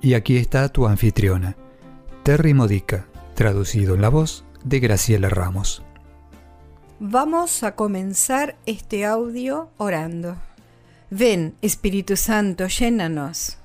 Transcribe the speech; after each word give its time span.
Y 0.00 0.14
aquí 0.14 0.36
está 0.36 0.68
tu 0.68 0.86
anfitriona, 0.86 1.56
Terry 2.22 2.54
Modica, 2.54 3.08
traducido 3.34 3.94
en 3.94 4.02
la 4.02 4.08
voz 4.08 4.44
de 4.64 4.78
Graciela 4.78 5.28
Ramos. 5.28 5.82
Vamos 7.00 7.62
a 7.62 7.74
comenzar 7.74 8.56
este 8.66 9.04
audio 9.04 9.70
orando. 9.76 10.36
Ven, 11.10 11.54
Espíritu 11.62 12.16
Santo, 12.16 12.66
llénanos. 12.66 13.58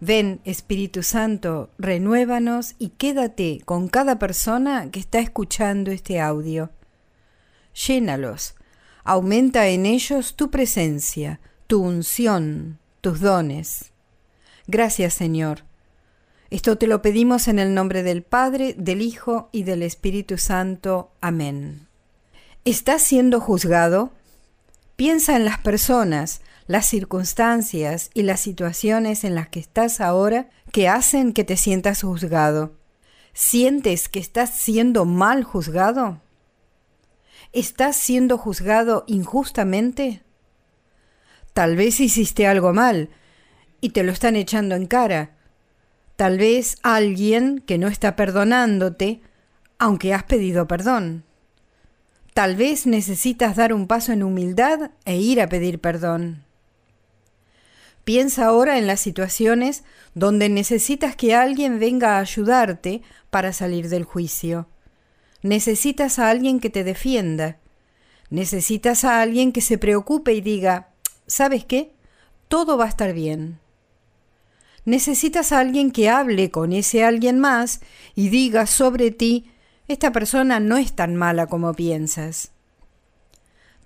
Ven, 0.00 0.40
Espíritu 0.44 1.02
Santo, 1.02 1.70
renuévanos 1.78 2.74
y 2.78 2.90
quédate 2.90 3.60
con 3.64 3.88
cada 3.88 4.18
persona 4.18 4.90
que 4.90 5.00
está 5.00 5.18
escuchando 5.18 5.90
este 5.90 6.20
audio. 6.20 6.70
Llénalos, 7.86 8.54
aumenta 9.04 9.68
en 9.68 9.86
ellos 9.86 10.36
tu 10.36 10.50
presencia, 10.50 11.40
tu 11.66 11.82
unción, 11.82 12.78
tus 13.00 13.20
dones. 13.20 13.92
Gracias 14.68 15.14
Señor. 15.14 15.64
Esto 16.50 16.76
te 16.76 16.86
lo 16.86 17.00
pedimos 17.00 17.48
en 17.48 17.58
el 17.58 17.72
nombre 17.72 18.02
del 18.02 18.22
Padre, 18.22 18.74
del 18.76 19.00
Hijo 19.00 19.48
y 19.50 19.62
del 19.62 19.82
Espíritu 19.82 20.36
Santo. 20.36 21.10
Amén. 21.22 21.88
¿Estás 22.66 23.02
siendo 23.02 23.40
juzgado? 23.40 24.12
Piensa 24.94 25.36
en 25.36 25.46
las 25.46 25.58
personas, 25.58 26.42
las 26.66 26.84
circunstancias 26.84 28.10
y 28.12 28.24
las 28.24 28.40
situaciones 28.40 29.24
en 29.24 29.34
las 29.34 29.48
que 29.48 29.58
estás 29.58 30.02
ahora 30.02 30.50
que 30.70 30.86
hacen 30.86 31.32
que 31.32 31.44
te 31.44 31.56
sientas 31.56 32.02
juzgado. 32.02 32.74
¿Sientes 33.32 34.10
que 34.10 34.18
estás 34.18 34.50
siendo 34.50 35.06
mal 35.06 35.44
juzgado? 35.44 36.20
¿Estás 37.54 37.96
siendo 37.96 38.36
juzgado 38.36 39.04
injustamente? 39.06 40.22
Tal 41.54 41.74
vez 41.74 42.00
hiciste 42.00 42.46
algo 42.46 42.74
mal, 42.74 43.08
y 43.80 43.90
te 43.90 44.02
lo 44.02 44.12
están 44.12 44.36
echando 44.36 44.74
en 44.74 44.86
cara. 44.86 45.30
Tal 46.16 46.38
vez 46.38 46.78
alguien 46.82 47.62
que 47.64 47.78
no 47.78 47.88
está 47.88 48.16
perdonándote, 48.16 49.20
aunque 49.78 50.14
has 50.14 50.24
pedido 50.24 50.66
perdón. 50.66 51.24
Tal 52.34 52.56
vez 52.56 52.86
necesitas 52.86 53.56
dar 53.56 53.72
un 53.72 53.86
paso 53.86 54.12
en 54.12 54.22
humildad 54.22 54.90
e 55.04 55.16
ir 55.16 55.40
a 55.40 55.48
pedir 55.48 55.80
perdón. 55.80 56.44
Piensa 58.04 58.46
ahora 58.46 58.78
en 58.78 58.86
las 58.86 59.00
situaciones 59.00 59.84
donde 60.14 60.48
necesitas 60.48 61.14
que 61.14 61.34
alguien 61.34 61.78
venga 61.78 62.16
a 62.16 62.20
ayudarte 62.20 63.02
para 63.30 63.52
salir 63.52 63.88
del 63.88 64.04
juicio. 64.04 64.66
Necesitas 65.42 66.18
a 66.18 66.30
alguien 66.30 66.58
que 66.58 66.70
te 66.70 66.84
defienda. 66.84 67.58
Necesitas 68.30 69.04
a 69.04 69.20
alguien 69.20 69.52
que 69.52 69.60
se 69.60 69.78
preocupe 69.78 70.32
y 70.32 70.40
diga, 70.40 70.88
¿sabes 71.26 71.64
qué? 71.64 71.92
Todo 72.48 72.76
va 72.76 72.86
a 72.86 72.88
estar 72.88 73.12
bien 73.12 73.60
necesitas 74.88 75.52
a 75.52 75.60
alguien 75.60 75.90
que 75.90 76.08
hable 76.08 76.50
con 76.50 76.72
ese 76.72 77.04
alguien 77.04 77.38
más 77.38 77.80
y 78.14 78.30
diga 78.30 78.66
sobre 78.66 79.10
ti, 79.10 79.50
esta 79.86 80.12
persona 80.12 80.60
no 80.60 80.78
es 80.78 80.94
tan 80.94 81.14
mala 81.14 81.46
como 81.46 81.74
piensas. 81.74 82.52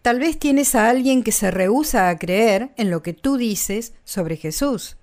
Tal 0.00 0.20
vez 0.20 0.38
tienes 0.38 0.74
a 0.76 0.88
alguien 0.88 1.24
que 1.24 1.32
se 1.32 1.50
rehúsa 1.50 2.08
a 2.08 2.18
creer 2.18 2.70
en 2.76 2.90
lo 2.90 3.02
que 3.02 3.14
tú 3.14 3.36
dices 3.36 3.94
sobre 4.04 4.36
Jesús. 4.36 4.96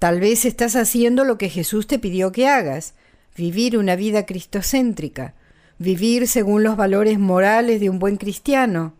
Tal 0.00 0.18
vez 0.18 0.44
estás 0.44 0.74
haciendo 0.74 1.24
lo 1.24 1.38
que 1.38 1.48
Jesús 1.48 1.86
te 1.86 2.00
pidió 2.00 2.32
que 2.32 2.48
hagas, 2.48 2.94
vivir 3.36 3.78
una 3.78 3.94
vida 3.94 4.26
cristocéntrica, 4.26 5.34
vivir 5.78 6.26
según 6.26 6.64
los 6.64 6.76
valores 6.76 7.20
morales 7.20 7.80
de 7.80 7.88
un 7.88 8.00
buen 8.00 8.16
cristiano, 8.16 8.94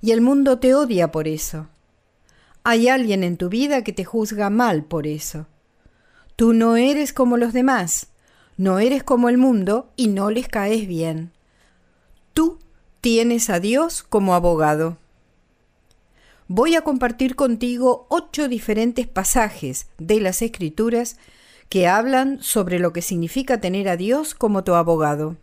y 0.00 0.10
el 0.10 0.20
mundo 0.20 0.58
te 0.58 0.74
odia 0.74 1.12
por 1.12 1.28
eso. 1.28 1.68
Hay 2.68 2.88
alguien 2.88 3.22
en 3.22 3.36
tu 3.36 3.48
vida 3.48 3.84
que 3.84 3.92
te 3.92 4.04
juzga 4.04 4.50
mal 4.50 4.82
por 4.82 5.06
eso. 5.06 5.46
Tú 6.34 6.52
no 6.52 6.74
eres 6.74 7.12
como 7.12 7.36
los 7.36 7.52
demás, 7.52 8.08
no 8.56 8.80
eres 8.80 9.04
como 9.04 9.28
el 9.28 9.38
mundo 9.38 9.92
y 9.94 10.08
no 10.08 10.32
les 10.32 10.48
caes 10.48 10.88
bien. 10.88 11.30
Tú 12.34 12.58
tienes 13.00 13.50
a 13.50 13.60
Dios 13.60 14.02
como 14.02 14.34
abogado. 14.34 14.98
Voy 16.48 16.74
a 16.74 16.80
compartir 16.80 17.36
contigo 17.36 18.08
ocho 18.10 18.48
diferentes 18.48 19.06
pasajes 19.06 19.86
de 19.98 20.18
las 20.18 20.42
Escrituras 20.42 21.18
que 21.68 21.86
hablan 21.86 22.42
sobre 22.42 22.80
lo 22.80 22.92
que 22.92 23.00
significa 23.00 23.60
tener 23.60 23.88
a 23.88 23.96
Dios 23.96 24.34
como 24.34 24.64
tu 24.64 24.74
abogado. 24.74 25.36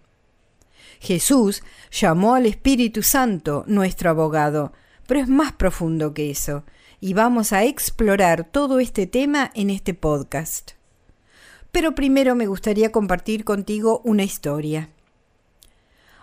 Jesús 1.00 1.64
llamó 1.90 2.36
al 2.36 2.48
Espíritu 2.48 3.02
Santo 3.02 3.64
nuestro 3.66 4.10
abogado, 4.10 4.74
pero 5.08 5.22
es 5.22 5.30
más 5.30 5.54
profundo 5.54 6.14
que 6.14 6.30
eso 6.30 6.66
y 7.04 7.14
vamos 7.14 7.52
a 7.52 7.66
explorar 7.66 8.46
todo 8.50 8.80
este 8.80 9.08
tema 9.08 9.52
en 9.56 9.70
este 9.70 9.94
podcast. 9.94 10.72
Pero 11.70 11.96
primero 11.96 12.34
me 12.34 12.48
gustaría 12.48 12.94
compartir 12.94 13.44
contigo 13.44 14.00
una 14.06 14.24
historia. 14.24 14.88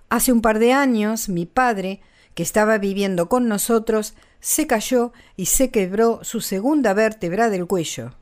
Hace 0.09 0.33
un 0.33 0.41
par 0.41 0.59
de 0.59 0.73
años 0.73 1.29
mi 1.29 1.45
padre, 1.45 2.01
que 2.35 2.43
estaba 2.43 2.79
viviendo 2.79 3.29
con 3.29 3.47
nosotros, 3.47 4.15
se 4.41 4.67
cayó 4.67 5.13
y 5.37 5.47
se 5.47 5.71
quebró 5.71 6.21
su 6.23 6.41
segunda 6.41 6.95
vértebra 6.95 7.51
del 7.51 7.67
cuello. 7.67 8.15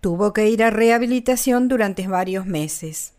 Tuvo 0.00 0.32
que 0.32 0.48
ir 0.48 0.64
a 0.64 0.70
rehabilitación 0.70 1.68
durante 1.68 2.08
varios 2.08 2.44
meses. 2.44 3.13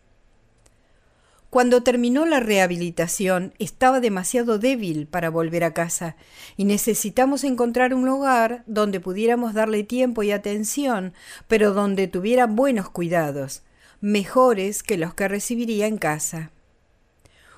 Cuando 1.50 1.82
terminó 1.82 2.26
la 2.26 2.40
rehabilitación 2.40 3.54
estaba 3.58 4.00
demasiado 4.00 4.58
débil 4.58 5.06
para 5.06 5.30
volver 5.30 5.62
a 5.64 5.72
casa 5.72 6.16
y 6.56 6.64
necesitamos 6.64 7.44
encontrar 7.44 7.94
un 7.94 8.04
lugar 8.04 8.64
donde 8.66 8.98
pudiéramos 8.98 9.54
darle 9.54 9.84
tiempo 9.84 10.22
y 10.22 10.32
atención, 10.32 11.14
pero 11.46 11.72
donde 11.72 12.08
tuviera 12.08 12.46
buenos 12.46 12.90
cuidados, 12.90 13.62
mejores 14.00 14.82
que 14.82 14.98
los 14.98 15.14
que 15.14 15.28
recibiría 15.28 15.86
en 15.86 15.98
casa. 15.98 16.50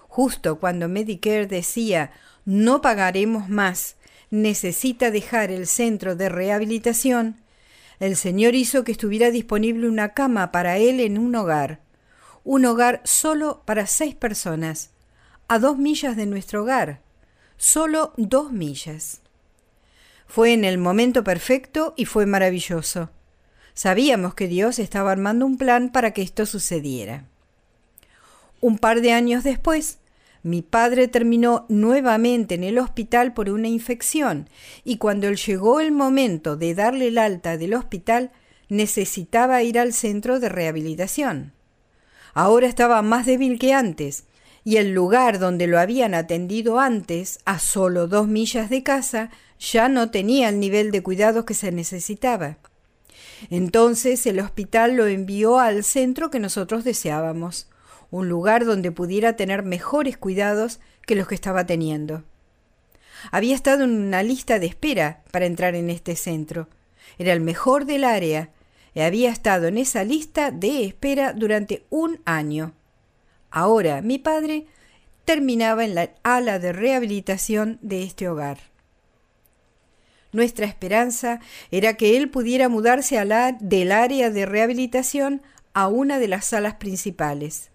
Justo 0.06 0.58
cuando 0.60 0.88
Medicare 0.88 1.46
decía 1.46 2.12
no 2.44 2.80
pagaremos 2.82 3.48
más, 3.48 3.96
necesita 4.30 5.10
dejar 5.10 5.50
el 5.50 5.66
centro 5.66 6.14
de 6.14 6.28
rehabilitación, 6.28 7.36
el 8.00 8.16
Señor 8.16 8.54
hizo 8.54 8.84
que 8.84 8.92
estuviera 8.92 9.30
disponible 9.30 9.88
una 9.88 10.10
cama 10.10 10.52
para 10.52 10.78
él 10.78 11.00
en 11.00 11.18
un 11.18 11.34
hogar 11.34 11.80
un 12.44 12.64
hogar 12.64 13.00
solo 13.04 13.62
para 13.64 13.86
seis 13.86 14.14
personas, 14.14 14.90
a 15.48 15.58
dos 15.58 15.78
millas 15.78 16.16
de 16.16 16.26
nuestro 16.26 16.62
hogar, 16.62 17.00
solo 17.56 18.12
dos 18.16 18.52
millas. 18.52 19.20
Fue 20.26 20.52
en 20.52 20.64
el 20.64 20.78
momento 20.78 21.24
perfecto 21.24 21.94
y 21.96 22.04
fue 22.04 22.26
maravilloso. 22.26 23.10
Sabíamos 23.74 24.34
que 24.34 24.46
Dios 24.46 24.78
estaba 24.78 25.12
armando 25.12 25.46
un 25.46 25.56
plan 25.56 25.90
para 25.90 26.12
que 26.12 26.22
esto 26.22 26.46
sucediera. 26.46 27.24
Un 28.60 28.78
par 28.78 29.00
de 29.00 29.12
años 29.12 29.44
después, 29.44 29.98
mi 30.42 30.62
padre 30.62 31.08
terminó 31.08 31.64
nuevamente 31.68 32.54
en 32.54 32.64
el 32.64 32.78
hospital 32.78 33.34
por 33.34 33.50
una 33.50 33.68
infección 33.68 34.48
y 34.84 34.98
cuando 34.98 35.30
llegó 35.30 35.80
el 35.80 35.92
momento 35.92 36.56
de 36.56 36.74
darle 36.74 37.08
el 37.08 37.18
alta 37.18 37.56
del 37.56 37.74
hospital, 37.74 38.30
necesitaba 38.68 39.62
ir 39.62 39.78
al 39.78 39.92
centro 39.92 40.40
de 40.40 40.48
rehabilitación. 40.48 41.52
Ahora 42.34 42.66
estaba 42.66 43.02
más 43.02 43.26
débil 43.26 43.58
que 43.58 43.72
antes, 43.72 44.24
y 44.64 44.76
el 44.76 44.92
lugar 44.92 45.38
donde 45.38 45.66
lo 45.66 45.78
habían 45.78 46.14
atendido 46.14 46.78
antes, 46.78 47.38
a 47.44 47.58
solo 47.58 48.06
dos 48.06 48.28
millas 48.28 48.68
de 48.70 48.82
casa, 48.82 49.30
ya 49.58 49.88
no 49.88 50.10
tenía 50.10 50.48
el 50.50 50.60
nivel 50.60 50.90
de 50.90 51.02
cuidados 51.02 51.44
que 51.44 51.54
se 51.54 51.72
necesitaba. 51.72 52.58
Entonces 53.50 54.26
el 54.26 54.40
hospital 54.40 54.96
lo 54.96 55.06
envió 55.06 55.58
al 55.58 55.84
centro 55.84 56.30
que 56.30 56.40
nosotros 56.40 56.84
deseábamos, 56.84 57.68
un 58.10 58.28
lugar 58.28 58.64
donde 58.64 58.90
pudiera 58.90 59.36
tener 59.36 59.62
mejores 59.62 60.16
cuidados 60.16 60.80
que 61.06 61.14
los 61.14 61.28
que 61.28 61.34
estaba 61.34 61.66
teniendo. 61.66 62.24
Había 63.30 63.54
estado 63.54 63.84
en 63.84 63.90
una 63.90 64.22
lista 64.22 64.58
de 64.58 64.66
espera 64.66 65.22
para 65.30 65.46
entrar 65.46 65.74
en 65.74 65.90
este 65.90 66.16
centro. 66.16 66.68
Era 67.18 67.32
el 67.32 67.40
mejor 67.40 67.84
del 67.84 68.04
área 68.04 68.50
había 69.04 69.30
estado 69.30 69.66
en 69.66 69.78
esa 69.78 70.04
lista 70.04 70.50
de 70.50 70.84
espera 70.84 71.32
durante 71.32 71.84
un 71.90 72.20
año. 72.24 72.74
Ahora 73.50 74.02
mi 74.02 74.18
padre 74.18 74.66
terminaba 75.24 75.84
en 75.84 75.94
la 75.94 76.10
ala 76.22 76.58
de 76.58 76.72
rehabilitación 76.72 77.78
de 77.82 78.02
este 78.02 78.28
hogar. 78.28 78.58
Nuestra 80.32 80.66
esperanza 80.66 81.40
era 81.70 81.94
que 81.94 82.16
él 82.16 82.30
pudiera 82.30 82.68
mudarse 82.68 83.18
a 83.18 83.24
la, 83.24 83.52
del 83.52 83.92
área 83.92 84.30
de 84.30 84.46
rehabilitación 84.46 85.42
a 85.72 85.88
una 85.88 86.18
de 86.18 86.28
las 86.28 86.46
salas 86.46 86.74
principales. 86.74 87.70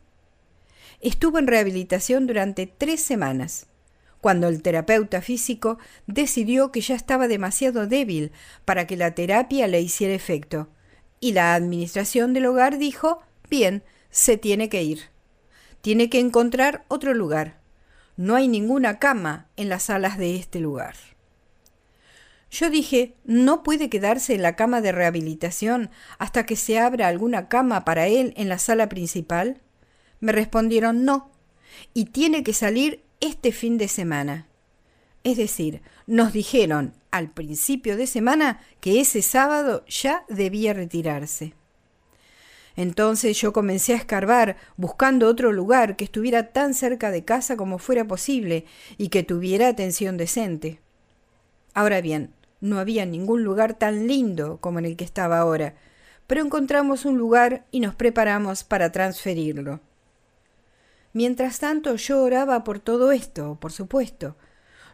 Estuvo 1.02 1.40
en 1.40 1.48
rehabilitación 1.48 2.28
durante 2.28 2.68
tres 2.68 3.02
semanas, 3.02 3.68
cuando 4.22 4.48
el 4.48 4.62
terapeuta 4.62 5.22
físico 5.22 5.78
decidió 6.08 6.72
que 6.72 6.81
ya 6.81 6.96
estaba 6.96 7.28
demasiado 7.28 7.88
débil 7.88 8.31
para 8.66 8.88
que 8.88 8.98
la 8.98 9.14
terapia 9.14 9.68
le 9.68 9.81
hiciera 9.81 10.14
efecto, 10.14 10.69
y 11.24 11.31
la 11.31 11.56
administración 11.56 12.34
del 12.34 12.48
hogar 12.48 12.78
dijo, 12.78 13.22
bien, 13.50 13.81
se 14.10 14.36
tiene 14.36 14.68
que 14.68 14.84
ir. 14.84 15.04
Tiene 15.80 16.10
que 16.10 16.20
encontrar 16.20 16.84
otro 16.90 17.14
lugar. 17.14 17.62
No 18.18 18.36
hay 18.36 18.50
ninguna 18.50 19.00
cama 19.00 19.48
en 19.56 19.70
las 19.70 19.84
salas 19.84 20.18
de 20.18 20.36
este 20.36 20.60
lugar. 20.60 20.96
Yo 22.52 22.70
dije, 22.70 23.16
¿no 23.24 23.64
puede 23.64 23.90
quedarse 23.90 24.36
en 24.36 24.42
la 24.42 24.58
cama 24.58 24.81
de 24.81 24.92
rehabilitación 24.92 25.92
hasta 26.20 26.46
que 26.46 26.58
se 26.58 26.78
abra 26.78 27.08
alguna 27.08 27.48
cama 27.48 27.86
para 27.86 28.08
él 28.08 28.34
en 28.36 28.50
la 28.50 28.58
sala 28.58 28.90
principal? 28.90 29.62
Me 30.19 30.34
respondieron 30.34 31.06
no, 31.06 31.31
y 31.94 32.08
tiene 32.08 32.44
que 32.44 32.52
salir 32.52 33.02
este 33.22 33.54
fin 33.54 33.78
de 33.78 33.88
semana. 33.88 34.48
Es 35.24 35.38
decir, 35.38 35.84
nos 36.06 36.34
dijeron 36.34 36.94
al 37.13 37.30
principio 37.30 37.95
de 37.95 38.07
semana 38.07 38.60
que 38.81 39.00
ese 39.00 39.21
sábado 39.21 39.86
ya 39.86 40.25
debía 40.30 40.74
retirarse. 40.74 41.54
Entonces 42.75 43.39
yo 43.39 43.54
comencé 43.54 43.94
a 43.94 43.98
escarbar 43.98 44.57
buscando 44.77 45.27
otro 45.27 45.51
lugar 45.51 45.95
que 45.95 46.06
estuviera 46.06 46.51
tan 46.51 46.74
cerca 46.74 47.12
de 47.12 47.24
casa 47.24 47.56
como 47.56 47.77
fuera 47.77 48.06
posible 48.06 48.65
y 48.98 49.10
que 49.10 49.21
tuviera 49.21 49.68
atención 49.68 50.18
decente. 50.18 50.80
Ahora 51.75 52.01
bien, 52.01 52.33
no 52.62 52.80
había 52.80 53.06
ningún 53.06 53.44
lugar 53.44 53.75
tan 53.75 54.07
lindo 54.07 54.57
como 54.57 54.80
en 54.80 54.86
el 54.86 54.95
que 54.95 55.06
estaba 55.06 55.38
ahora, 55.38 55.75
pero 56.25 56.42
encontramos 56.42 57.06
un 57.06 57.19
lugar 57.19 57.63
y 57.69 57.80
nos 57.80 57.94
preparamos 57.94 58.63
para 58.63 58.92
transferirlo. 58.92 59.81
Mientras 61.12 61.59
tanto 61.59 61.95
yo 61.95 62.24
oraba 62.24 62.63
por 62.63 62.80
todo 62.80 63.12
esto, 63.12 63.56
por 63.62 63.71
supuesto. 63.71 64.36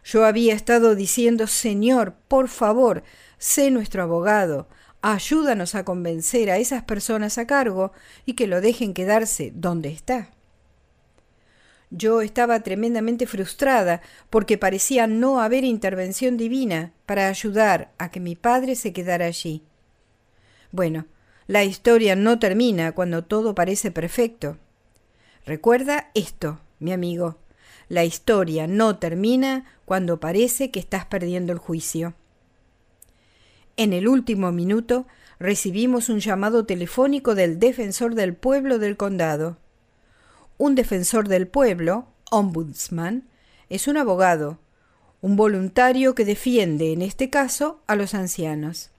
Yo 0.04 0.24
había 0.24 0.54
estado 0.54 0.94
diciendo, 0.94 1.46
Señor, 1.46 2.14
por 2.28 2.48
favor, 2.48 3.02
sé 3.38 3.70
nuestro 3.70 4.02
abogado, 4.02 4.68
ayúdanos 5.02 5.74
a 5.74 5.84
convencer 5.84 6.50
a 6.50 6.58
esas 6.58 6.82
personas 6.84 7.38
a 7.38 7.46
cargo 7.46 7.92
y 8.26 8.34
que 8.34 8.46
lo 8.46 8.60
dejen 8.60 8.94
quedarse 8.94 9.52
donde 9.54 9.90
está. 9.90 10.30
Yo 11.90 12.20
estaba 12.20 12.60
tremendamente 12.60 13.26
frustrada 13.26 14.00
porque 14.30 14.56
parecía 14.56 15.08
no 15.08 15.40
haber 15.40 15.64
intervención 15.64 16.36
divina 16.36 16.92
para 17.04 17.28
ayudar 17.28 17.90
a 17.98 18.10
que 18.12 18.20
mi 18.20 18.36
padre 18.36 18.76
se 18.76 18.92
quedara 18.92 19.26
allí. 19.26 19.64
Bueno, 20.70 21.06
la 21.48 21.64
historia 21.64 22.14
no 22.14 22.38
termina 22.38 22.92
cuando 22.92 23.24
todo 23.24 23.56
parece 23.56 23.90
perfecto. 23.90 24.56
Recuerda 25.44 26.10
esto, 26.14 26.60
mi 26.78 26.92
amigo. 26.92 27.38
La 27.90 28.04
historia 28.04 28.68
no 28.68 28.98
termina 28.98 29.64
cuando 29.84 30.20
parece 30.20 30.70
que 30.70 30.78
estás 30.78 31.06
perdiendo 31.06 31.52
el 31.52 31.58
juicio. 31.58 32.14
En 33.76 33.92
el 33.92 34.06
último 34.06 34.52
minuto 34.52 35.08
recibimos 35.40 36.08
un 36.08 36.20
llamado 36.20 36.64
telefónico 36.66 37.34
del 37.34 37.58
defensor 37.58 38.14
del 38.14 38.34
pueblo 38.34 38.78
del 38.78 38.96
condado. 38.96 39.58
Un 40.56 40.76
defensor 40.76 41.26
del 41.26 41.48
pueblo, 41.48 42.06
ombudsman, 42.30 43.24
es 43.68 43.88
un 43.88 43.96
abogado, 43.96 44.60
un 45.20 45.34
voluntario 45.34 46.14
que 46.14 46.24
defiende, 46.24 46.92
en 46.92 47.02
este 47.02 47.28
caso, 47.28 47.80
a 47.88 47.96
los 47.96 48.14
ancianos. 48.14 48.90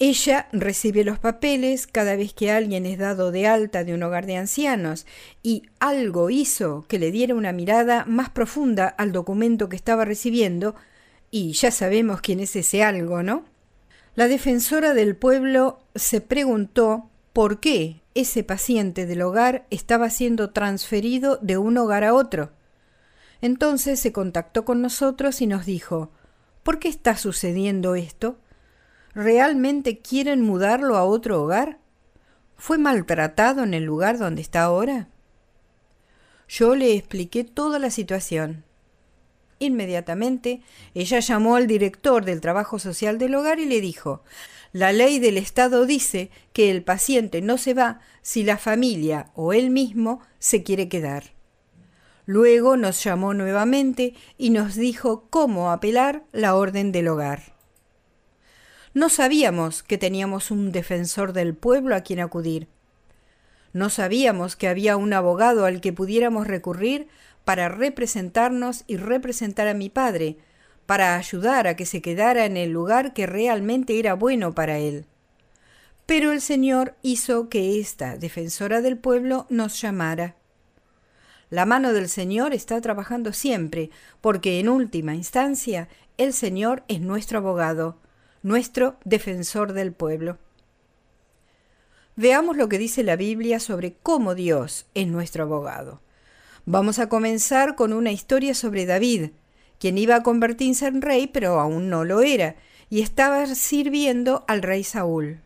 Ella 0.00 0.48
recibe 0.52 1.04
los 1.04 1.20
papeles 1.20 1.86
cada 1.86 2.16
vez 2.16 2.34
que 2.34 2.50
alguien 2.50 2.84
es 2.84 2.98
dado 2.98 3.30
de 3.30 3.46
alta 3.46 3.84
de 3.84 3.94
un 3.94 4.02
hogar 4.02 4.26
de 4.26 4.36
ancianos 4.36 5.06
y 5.42 5.62
algo 5.78 6.30
hizo 6.30 6.84
que 6.88 6.98
le 6.98 7.12
diera 7.12 7.34
una 7.34 7.52
mirada 7.52 8.04
más 8.06 8.28
profunda 8.28 8.88
al 8.88 9.12
documento 9.12 9.68
que 9.68 9.76
estaba 9.76 10.04
recibiendo 10.04 10.74
y 11.30 11.52
ya 11.52 11.70
sabemos 11.70 12.20
quién 12.20 12.40
es 12.40 12.56
ese 12.56 12.82
algo, 12.82 13.22
¿no? 13.22 13.44
La 14.16 14.26
defensora 14.26 14.94
del 14.94 15.16
pueblo 15.16 15.78
se 15.94 16.20
preguntó 16.20 17.08
por 17.32 17.60
qué 17.60 18.00
ese 18.14 18.44
paciente 18.44 19.06
del 19.06 19.22
hogar 19.22 19.66
estaba 19.70 20.10
siendo 20.10 20.50
transferido 20.50 21.38
de 21.40 21.58
un 21.58 21.78
hogar 21.78 22.04
a 22.04 22.14
otro. 22.14 22.50
Entonces 23.40 24.00
se 24.00 24.12
contactó 24.12 24.64
con 24.64 24.82
nosotros 24.82 25.40
y 25.40 25.46
nos 25.46 25.66
dijo 25.66 26.10
¿Por 26.62 26.78
qué 26.78 26.88
está 26.88 27.16
sucediendo 27.16 27.94
esto? 27.94 28.38
¿Realmente 29.14 29.98
quieren 29.98 30.40
mudarlo 30.42 30.96
a 30.96 31.04
otro 31.04 31.42
hogar? 31.42 31.78
¿Fue 32.56 32.78
maltratado 32.78 33.62
en 33.62 33.74
el 33.74 33.84
lugar 33.84 34.18
donde 34.18 34.42
está 34.42 34.62
ahora? 34.62 35.08
Yo 36.48 36.74
le 36.74 36.94
expliqué 36.94 37.44
toda 37.44 37.78
la 37.78 37.90
situación. 37.90 38.64
Inmediatamente, 39.58 40.62
ella 40.94 41.20
llamó 41.20 41.56
al 41.56 41.66
director 41.66 42.24
del 42.24 42.40
trabajo 42.40 42.78
social 42.78 43.18
del 43.18 43.34
hogar 43.34 43.60
y 43.60 43.66
le 43.66 43.80
dijo 43.80 44.22
la 44.74 44.92
ley 44.92 45.20
del 45.20 45.38
Estado 45.38 45.86
dice 45.86 46.32
que 46.52 46.68
el 46.68 46.82
paciente 46.82 47.40
no 47.42 47.58
se 47.58 47.74
va 47.74 48.00
si 48.22 48.42
la 48.42 48.58
familia 48.58 49.30
o 49.36 49.52
él 49.52 49.70
mismo 49.70 50.20
se 50.40 50.64
quiere 50.64 50.88
quedar. 50.88 51.32
Luego 52.26 52.76
nos 52.76 53.04
llamó 53.04 53.34
nuevamente 53.34 54.14
y 54.36 54.50
nos 54.50 54.74
dijo 54.74 55.28
cómo 55.30 55.70
apelar 55.70 56.24
la 56.32 56.56
orden 56.56 56.90
del 56.90 57.06
hogar. 57.06 57.53
No 58.94 59.08
sabíamos 59.08 59.82
que 59.82 59.98
teníamos 59.98 60.52
un 60.52 60.70
defensor 60.70 61.32
del 61.32 61.54
pueblo 61.54 61.96
a 61.96 62.02
quien 62.02 62.20
acudir. 62.20 62.68
No 63.72 63.90
sabíamos 63.90 64.54
que 64.54 64.68
había 64.68 64.96
un 64.96 65.12
abogado 65.12 65.66
al 65.66 65.80
que 65.80 65.92
pudiéramos 65.92 66.46
recurrir 66.46 67.08
para 67.44 67.68
representarnos 67.68 68.84
y 68.86 68.96
representar 68.96 69.66
a 69.66 69.74
mi 69.74 69.90
padre, 69.90 70.38
para 70.86 71.16
ayudar 71.16 71.66
a 71.66 71.74
que 71.74 71.86
se 71.86 72.00
quedara 72.00 72.44
en 72.44 72.56
el 72.56 72.70
lugar 72.70 73.14
que 73.14 73.26
realmente 73.26 73.98
era 73.98 74.14
bueno 74.14 74.54
para 74.54 74.78
él. 74.78 75.06
Pero 76.06 76.30
el 76.30 76.40
Señor 76.40 76.94
hizo 77.02 77.48
que 77.48 77.80
esta 77.80 78.16
defensora 78.16 78.80
del 78.80 78.96
pueblo 78.96 79.46
nos 79.50 79.80
llamara. 79.80 80.36
La 81.50 81.66
mano 81.66 81.92
del 81.92 82.08
Señor 82.08 82.54
está 82.54 82.80
trabajando 82.80 83.32
siempre, 83.32 83.90
porque 84.20 84.60
en 84.60 84.68
última 84.68 85.16
instancia 85.16 85.88
el 86.16 86.32
Señor 86.32 86.84
es 86.86 87.00
nuestro 87.00 87.38
abogado, 87.38 87.98
nuestro 88.44 88.98
defensor 89.04 89.72
del 89.72 89.94
pueblo. 89.94 90.36
Veamos 92.14 92.58
lo 92.58 92.68
que 92.68 92.76
dice 92.76 93.02
la 93.02 93.16
Biblia 93.16 93.58
sobre 93.58 93.94
cómo 93.94 94.34
Dios 94.34 94.84
es 94.94 95.06
nuestro 95.06 95.44
abogado. 95.44 96.02
Vamos 96.66 96.98
a 96.98 97.08
comenzar 97.08 97.74
con 97.74 97.94
una 97.94 98.12
historia 98.12 98.54
sobre 98.54 98.84
David, 98.84 99.30
quien 99.80 99.96
iba 99.96 100.16
a 100.16 100.22
convertirse 100.22 100.86
en 100.86 101.00
rey, 101.00 101.26
pero 101.26 101.58
aún 101.58 101.88
no 101.88 102.04
lo 102.04 102.20
era, 102.20 102.56
y 102.90 103.00
estaba 103.00 103.46
sirviendo 103.46 104.44
al 104.46 104.60
rey 104.60 104.84
Saúl. 104.84 105.40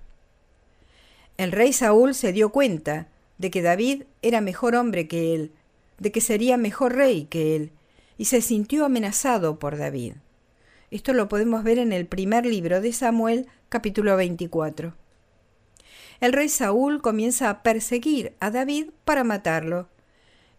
El 1.36 1.52
rey 1.52 1.72
Saúl 1.72 2.16
se 2.16 2.32
dio 2.32 2.50
cuenta 2.50 3.06
de 3.38 3.52
que 3.52 3.62
David 3.62 4.02
era 4.22 4.40
mejor 4.40 4.74
hombre 4.74 5.06
que 5.06 5.36
él, 5.36 5.52
de 5.98 6.10
que 6.10 6.20
sería 6.20 6.56
mejor 6.56 6.96
rey 6.96 7.26
que 7.26 7.54
él, 7.54 7.70
y 8.16 8.24
se 8.24 8.42
sintió 8.42 8.84
amenazado 8.84 9.60
por 9.60 9.78
David. 9.78 10.14
Esto 10.90 11.12
lo 11.12 11.28
podemos 11.28 11.64
ver 11.64 11.78
en 11.78 11.92
el 11.92 12.06
primer 12.06 12.46
libro 12.46 12.80
de 12.80 12.94
Samuel, 12.94 13.46
capítulo 13.68 14.16
24. 14.16 14.94
El 16.20 16.32
rey 16.32 16.48
Saúl 16.48 17.02
comienza 17.02 17.50
a 17.50 17.62
perseguir 17.62 18.32
a 18.40 18.50
David 18.50 18.86
para 19.04 19.22
matarlo, 19.22 19.88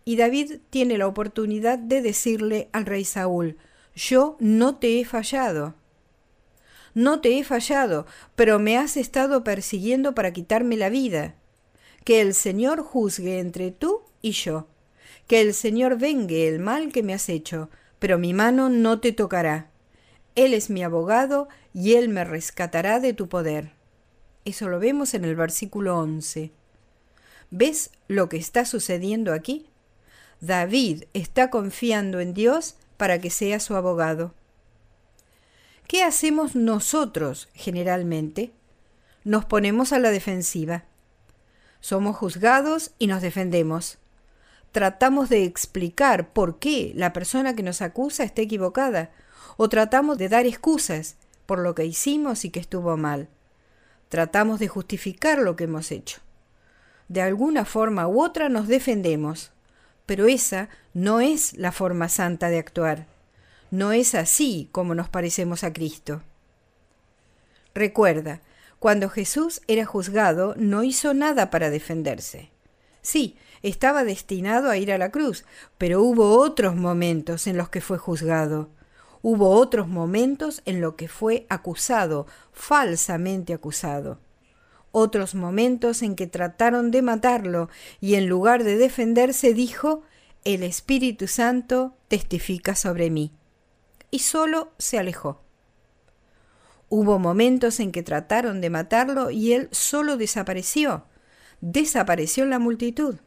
y 0.05 0.17
David 0.17 0.59
tiene 0.69 1.00
la 1.00 1.07
oportunidad 1.07 1.79
de 1.79 2.03
decirle 2.03 2.69
al 2.74 2.86
rey 2.86 3.05
Saúl, 3.05 3.57
yo 3.95 4.38
no 4.39 4.75
te 4.75 5.00
he 5.00 5.05
fallado. 5.05 5.74
No 6.93 7.21
te 7.21 7.39
he 7.39 7.43
fallado, 7.43 8.05
pero 8.36 8.59
me 8.59 8.77
has 8.77 8.98
estado 8.98 9.43
persiguiendo 9.43 10.13
para 10.13 10.31
quitarme 10.31 10.77
la 10.77 10.89
vida. 10.89 11.33
Que 12.03 12.21
el 12.21 12.36
Señor 12.36 12.83
juzgue 12.83 13.39
entre 13.39 13.71
tú 13.71 14.01
y 14.21 14.31
yo. 14.31 14.67
Que 15.27 15.41
el 15.41 15.55
Señor 15.55 15.98
vengue 15.98 16.48
el 16.48 16.59
mal 16.59 16.91
que 16.91 17.01
me 17.01 17.13
has 17.15 17.29
hecho, 17.29 17.69
pero 17.98 18.19
mi 18.19 18.33
mano 18.33 18.69
no 18.69 19.00
te 19.00 19.12
tocará. 19.12 19.69
Él 20.39 20.53
es 20.53 20.69
mi 20.69 20.84
abogado 20.84 21.50
y 21.74 21.96
Él 21.96 22.08
me 22.08 22.24
rescatará 22.24 23.01
de 23.01 23.13
tu 23.13 23.27
poder. 23.27 23.74
Eso 24.46 24.69
lo 24.69 24.79
vemos 24.79 25.13
en 25.13 25.25
el 25.25 25.36
versículo 25.36 26.00
11. 26.00 26.53
¿Ves 27.51 27.91
lo 28.08 28.29
que 28.29 28.38
está 28.38 28.63
sucediendo 28.63 29.34
aquí? 29.34 29.65
David 30.39 31.03
está 31.13 31.50
confiando 31.50 32.22
en 32.22 32.34
Dios 32.34 32.77
para 32.96 33.19
que 33.19 33.29
sea 33.31 33.60
su 33.60 33.75
abogado. 33.75 34.34
¿Qué 35.88 36.03
hacemos 36.03 36.55
nosotros 36.55 37.50
generalmente? 37.53 38.53
Nos 39.25 39.43
ponemos 39.43 39.91
a 39.91 40.00
la 40.00 40.10
defensiva. 40.10 40.86
Somos 41.81 42.15
juzgados 42.15 42.91
y 42.98 43.08
nos 43.08 43.22
defendemos. 43.22 43.98
Tratamos 44.72 45.27
de 45.27 45.43
explicar 45.43 46.31
por 46.31 46.60
qué 46.60 46.93
la 46.96 47.12
persona 47.12 47.58
que 47.58 47.63
nos 47.63 47.81
acusa 47.81 48.24
está 48.24 48.41
equivocada 48.41 49.12
o 49.58 49.69
tratamos 49.69 50.17
de 50.17 50.29
dar 50.29 50.46
excusas 50.46 51.15
por 51.46 51.60
lo 51.60 51.75
que 51.75 51.86
hicimos 51.86 52.46
y 52.46 52.50
que 52.50 52.60
estuvo 52.60 52.96
mal. 52.98 53.27
Tratamos 54.10 54.60
de 54.60 54.67
justificar 54.67 55.39
lo 55.39 55.55
que 55.55 55.65
hemos 55.65 55.91
hecho. 55.91 56.22
De 57.08 57.22
alguna 57.22 57.65
forma 57.65 58.08
u 58.08 58.22
otra 58.22 58.50
nos 58.50 58.67
defendemos, 58.67 59.51
pero 60.05 60.27
esa 60.27 60.69
no 60.93 61.19
es 61.19 61.58
la 61.58 61.72
forma 61.72 62.10
santa 62.10 62.50
de 62.50 62.60
actuar. 62.60 63.08
No 63.72 63.91
es 63.91 64.15
así 64.15 64.69
como 64.72 64.96
nos 64.96 65.10
parecemos 65.10 65.63
a 65.63 65.74
Cristo. 65.74 66.24
Recuerda, 67.75 68.41
cuando 68.79 69.10
Jesús 69.10 69.62
era 69.67 69.86
juzgado 69.86 70.55
no 70.58 70.84
hizo 70.84 71.13
nada 71.13 71.50
para 71.50 71.69
defenderse. 71.69 72.50
Sí, 73.01 73.38
estaba 73.62 74.03
destinado 74.03 74.69
a 74.69 74.77
ir 74.77 74.91
a 74.91 74.98
la 74.98 75.12
cruz, 75.12 75.46
pero 75.77 76.01
hubo 76.01 76.38
otros 76.39 76.75
momentos 76.75 77.48
en 77.48 77.58
los 77.58 77.69
que 77.69 77.81
fue 77.81 77.98
juzgado. 77.98 78.69
Hubo 79.21 79.49
otros 79.49 79.88
momentos 79.88 80.61
en 80.65 80.79
los 80.79 80.95
que 80.95 81.07
fue 81.07 81.45
acusado, 81.49 82.25
falsamente 82.53 83.53
acusado. 83.53 84.19
Otros 84.91 85.35
momentos 85.35 86.01
en 86.01 86.15
que 86.15 86.25
trataron 86.25 86.89
de 86.89 87.01
matarlo 87.01 87.69
y 87.99 88.15
en 88.15 88.27
lugar 88.27 88.63
de 88.63 88.77
defenderse 88.77 89.53
dijo, 89.53 90.03
el 90.45 90.63
Espíritu 90.63 91.27
Santo 91.27 91.95
testifica 92.07 92.75
sobre 92.75 93.09
mí. 93.09 93.33
Y 94.09 94.19
solo 94.19 94.71
se 94.77 94.97
alejó. 94.97 95.41
Hubo 96.88 97.19
momentos 97.19 97.79
en 97.79 97.91
que 97.91 98.01
trataron 98.01 98.61
de 98.61 98.71
matarlo 98.71 99.29
y 99.29 99.53
él 99.53 99.69
solo 99.71 100.17
desapareció. 100.17 101.05
Desapareció 101.61 102.45
en 102.45 102.49
la 102.49 102.57
multitud. 102.57 103.17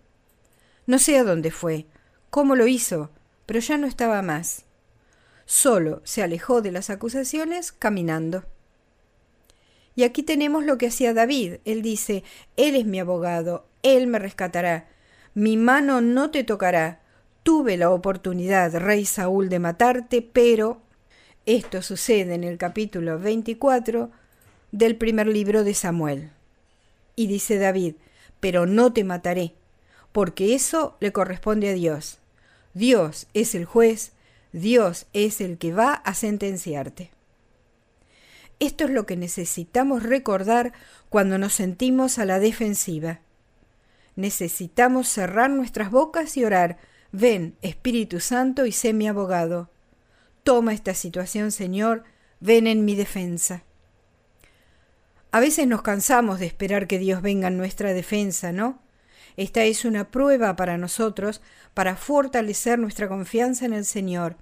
No 0.86 0.98
sé 0.98 1.16
a 1.16 1.22
dónde 1.22 1.52
fue, 1.52 1.86
cómo 2.30 2.56
lo 2.56 2.66
hizo, 2.66 3.10
pero 3.46 3.60
ya 3.60 3.78
no 3.78 3.86
estaba 3.86 4.20
más. 4.22 4.64
Solo 5.44 6.00
se 6.04 6.22
alejó 6.22 6.62
de 6.62 6.72
las 6.72 6.90
acusaciones 6.90 7.72
caminando. 7.72 8.44
Y 9.94 10.04
aquí 10.04 10.22
tenemos 10.22 10.64
lo 10.64 10.78
que 10.78 10.86
hacía 10.86 11.12
David. 11.12 11.56
Él 11.64 11.82
dice, 11.82 12.24
Él 12.56 12.76
es 12.76 12.86
mi 12.86 12.98
abogado, 13.00 13.66
Él 13.82 14.06
me 14.06 14.18
rescatará, 14.18 14.88
mi 15.34 15.56
mano 15.56 16.00
no 16.00 16.30
te 16.30 16.44
tocará. 16.44 17.00
Tuve 17.42 17.76
la 17.76 17.90
oportunidad, 17.90 18.74
rey 18.76 19.04
Saúl, 19.04 19.48
de 19.48 19.58
matarte, 19.58 20.22
pero 20.22 20.80
esto 21.46 21.82
sucede 21.82 22.34
en 22.34 22.44
el 22.44 22.56
capítulo 22.58 23.18
24 23.18 24.10
del 24.70 24.96
primer 24.96 25.26
libro 25.26 25.64
de 25.64 25.74
Samuel. 25.74 26.30
Y 27.16 27.26
dice 27.26 27.58
David, 27.58 27.94
pero 28.40 28.66
no 28.66 28.92
te 28.92 29.04
mataré, 29.04 29.54
porque 30.12 30.54
eso 30.54 30.96
le 31.00 31.12
corresponde 31.12 31.70
a 31.70 31.72
Dios. 31.72 32.18
Dios 32.74 33.26
es 33.34 33.54
el 33.54 33.64
juez, 33.64 34.12
Dios 34.52 35.06
es 35.12 35.40
el 35.40 35.58
que 35.58 35.72
va 35.72 35.94
a 35.94 36.14
sentenciarte. 36.14 37.10
Esto 38.60 38.84
es 38.84 38.90
lo 38.90 39.06
que 39.06 39.16
necesitamos 39.16 40.02
recordar 40.02 40.72
cuando 41.08 41.38
nos 41.38 41.54
sentimos 41.54 42.18
a 42.18 42.24
la 42.24 42.38
defensiva. 42.38 43.20
Necesitamos 44.14 45.08
cerrar 45.08 45.50
nuestras 45.50 45.90
bocas 45.90 46.36
y 46.36 46.44
orar, 46.44 46.78
ven, 47.10 47.56
Espíritu 47.62 48.20
Santo, 48.20 48.66
y 48.66 48.72
sé 48.72 48.92
mi 48.92 49.08
abogado. 49.08 49.70
Toma 50.44 50.74
esta 50.74 50.94
situación, 50.94 51.50
Señor, 51.50 52.04
ven 52.40 52.66
en 52.66 52.84
mi 52.84 52.94
defensa. 52.94 53.64
A 55.30 55.40
veces 55.40 55.66
nos 55.66 55.82
cansamos 55.82 56.38
de 56.38 56.46
esperar 56.46 56.86
que 56.86 56.98
Dios 56.98 57.22
venga 57.22 57.48
en 57.48 57.56
nuestra 57.56 57.94
defensa, 57.94 58.52
¿no? 58.52 58.80
Esta 59.36 59.64
es 59.64 59.84
una 59.84 60.10
prueba 60.10 60.56
para 60.56 60.78
nosotros 60.78 61.40
para 61.74 61.96
fortalecer 61.96 62.78
nuestra 62.78 63.08
confianza 63.08 63.64
en 63.66 63.72
el 63.72 63.84
Señor 63.84 64.36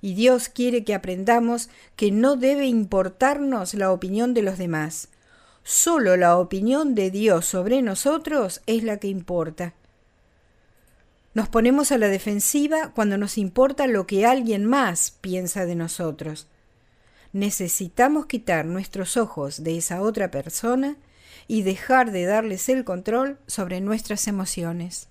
y 0.00 0.14
Dios 0.14 0.48
quiere 0.48 0.84
que 0.84 0.94
aprendamos 0.94 1.70
que 1.96 2.10
no 2.10 2.36
debe 2.36 2.66
importarnos 2.66 3.74
la 3.74 3.90
opinión 3.90 4.34
de 4.34 4.42
los 4.42 4.58
demás. 4.58 5.08
Solo 5.64 6.16
la 6.16 6.38
opinión 6.38 6.94
de 6.94 7.10
Dios 7.10 7.46
sobre 7.46 7.82
nosotros 7.82 8.62
es 8.66 8.84
la 8.84 8.98
que 8.98 9.08
importa. 9.08 9.74
Nos 11.34 11.48
ponemos 11.48 11.92
a 11.92 11.98
la 11.98 12.08
defensiva 12.08 12.92
cuando 12.94 13.18
nos 13.18 13.38
importa 13.38 13.86
lo 13.86 14.06
que 14.06 14.24
alguien 14.24 14.64
más 14.64 15.12
piensa 15.20 15.66
de 15.66 15.74
nosotros. 15.74 16.46
Necesitamos 17.32 18.26
quitar 18.26 18.64
nuestros 18.64 19.16
ojos 19.16 19.62
de 19.62 19.76
esa 19.76 20.00
otra 20.00 20.30
persona 20.30 20.96
y 21.46 21.62
dejar 21.62 22.10
de 22.10 22.24
darles 22.24 22.68
el 22.68 22.84
control 22.84 23.38
sobre 23.46 23.80
nuestras 23.80 24.26
emociones. 24.28 25.08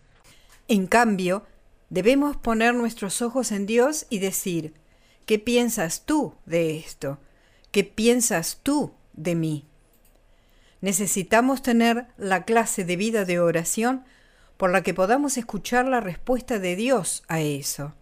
En 0.68 0.88
cambio, 0.88 1.46
Debemos 1.90 2.36
poner 2.36 2.74
nuestros 2.74 3.22
ojos 3.22 3.52
en 3.52 3.66
Dios 3.66 4.08
y 4.10 4.20
decir, 4.20 4.74
¿qué 5.26 5.40
piensas 5.40 6.06
tú 6.06 6.34
de 6.46 6.78
esto? 6.78 7.18
¿Qué 7.72 7.86
piensas 7.86 8.60
tú 8.62 8.92
de 9.14 9.36
mí? 9.36 9.66
Necesitamos 10.82 11.62
tener 11.62 12.08
la 12.18 12.44
clase 12.44 12.84
de 12.84 12.98
vida 12.98 13.24
de 13.24 13.40
oración 13.40 14.04
por 14.58 14.72
la 14.72 14.84
que 14.84 14.94
podamos 14.94 15.38
escuchar 15.38 15.86
la 15.86 16.02
respuesta 16.02 16.60
de 16.60 16.76
Dios 16.76 17.24
a 17.28 17.40
eso, 17.40 17.94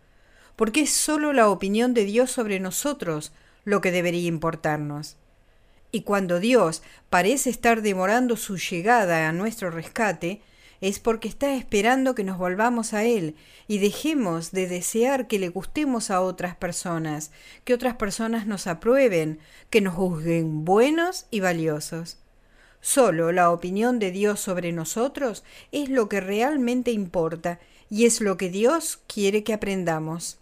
porque 0.55 0.81
es 0.81 0.91
solo 0.91 1.31
la 1.31 1.49
opinión 1.49 1.93
de 1.93 2.05
Dios 2.05 2.31
sobre 2.31 2.59
nosotros 2.59 3.33
lo 3.65 3.81
que 3.81 3.91
debería 3.91 4.27
importarnos. 4.27 5.15
Y 5.95 6.01
cuando 6.01 6.41
Dios 6.41 6.83
parece 7.09 7.49
estar 7.49 7.81
demorando 7.81 8.35
su 8.35 8.57
llegada 8.57 9.29
a 9.29 9.31
nuestro 9.31 9.71
rescate, 9.71 10.41
es 10.81 10.99
porque 10.99 11.29
está 11.29 11.55
esperando 11.55 12.15
que 12.15 12.25
nos 12.25 12.37
volvamos 12.37 12.93
a 12.93 13.05
Él 13.05 13.37
y 13.69 13.77
dejemos 13.77 14.51
de 14.51 14.67
desear 14.67 15.27
que 15.27 15.39
le 15.39 15.47
gustemos 15.47 16.11
a 16.11 16.19
otras 16.19 16.53
personas, 16.57 17.31
que 17.63 17.73
otras 17.73 17.95
personas 17.95 18.45
nos 18.45 18.67
aprueben, 18.67 19.39
que 19.69 19.79
nos 19.79 19.95
juzguen 19.95 20.65
buenos 20.65 21.27
y 21.31 21.39
valiosos. 21.39 22.17
Solo 22.81 23.31
la 23.31 23.49
opinión 23.49 23.97
de 23.97 24.11
Dios 24.11 24.41
sobre 24.41 24.73
nosotros 24.73 25.45
es 25.71 25.87
lo 25.87 26.09
que 26.09 26.19
realmente 26.19 26.91
importa 26.91 27.57
y 27.89 28.03
es 28.03 28.19
lo 28.19 28.35
que 28.35 28.49
Dios 28.49 28.99
quiere 29.07 29.45
que 29.45 29.53
aprendamos. 29.53 30.39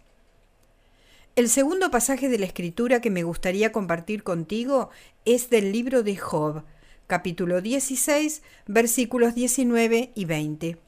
El 1.36 1.48
segundo 1.48 1.90
pasaje 1.90 2.28
de 2.28 2.38
la 2.38 2.46
escritura 2.46 3.00
que 3.00 3.10
me 3.10 3.24
gustaría 3.24 3.72
compartir 3.72 4.22
contigo 4.22 4.90
es 5.24 5.50
del 5.50 5.72
libro 5.72 6.04
de 6.04 6.16
Job, 6.16 6.62
capítulo 7.08 7.60
16, 7.60 8.40
versículos 8.68 9.34
19 9.34 10.12
y 10.14 10.24
20. 10.26 10.78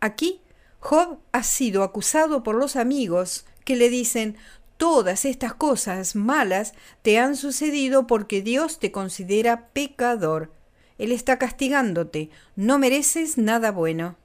Aquí, 0.00 0.40
Job 0.80 1.18
ha 1.32 1.42
sido 1.42 1.82
acusado 1.82 2.42
por 2.42 2.54
los 2.54 2.74
amigos 2.74 3.44
que 3.66 3.76
le 3.76 3.90
dicen, 3.90 4.38
todas 4.78 5.26
estas 5.26 5.52
cosas 5.52 6.16
malas 6.16 6.72
te 7.02 7.18
han 7.18 7.36
sucedido 7.36 8.06
porque 8.06 8.40
Dios 8.40 8.78
te 8.78 8.92
considera 8.92 9.68
pecador. 9.74 10.54
Él 10.96 11.12
está 11.12 11.38
castigándote, 11.38 12.30
no 12.56 12.78
mereces 12.78 13.36
nada 13.36 13.72
bueno. 13.72 14.16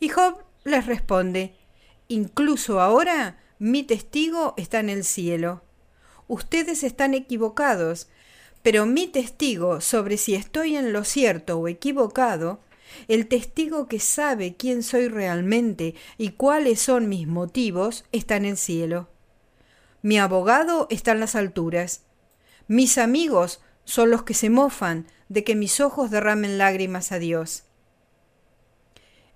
Y 0.00 0.10
Job 0.10 0.44
les 0.64 0.84
responde, 0.84 1.54
incluso 2.08 2.82
ahora 2.82 3.38
mi 3.58 3.82
testigo 3.82 4.54
está 4.56 4.78
en 4.80 4.88
el 4.88 5.04
cielo. 5.04 5.62
Ustedes 6.28 6.84
están 6.84 7.14
equivocados, 7.14 8.08
pero 8.62 8.86
mi 8.86 9.06
testigo 9.06 9.80
sobre 9.80 10.16
si 10.16 10.34
estoy 10.34 10.76
en 10.76 10.92
lo 10.92 11.04
cierto 11.04 11.58
o 11.58 11.68
equivocado, 11.68 12.60
el 13.08 13.26
testigo 13.26 13.88
que 13.88 14.00
sabe 14.00 14.54
quién 14.56 14.82
soy 14.82 15.08
realmente 15.08 15.94
y 16.16 16.30
cuáles 16.30 16.80
son 16.80 17.08
mis 17.08 17.26
motivos, 17.26 18.04
está 18.12 18.36
en 18.36 18.44
el 18.44 18.56
cielo. 18.56 19.08
Mi 20.02 20.18
abogado 20.18 20.86
está 20.90 21.12
en 21.12 21.20
las 21.20 21.34
alturas. 21.34 22.02
Mis 22.68 22.98
amigos 22.98 23.60
son 23.84 24.10
los 24.10 24.22
que 24.22 24.34
se 24.34 24.50
mofan 24.50 25.06
de 25.28 25.44
que 25.44 25.56
mis 25.56 25.80
ojos 25.80 26.10
derramen 26.10 26.58
lágrimas 26.58 27.10
a 27.10 27.18
Dios. 27.18 27.64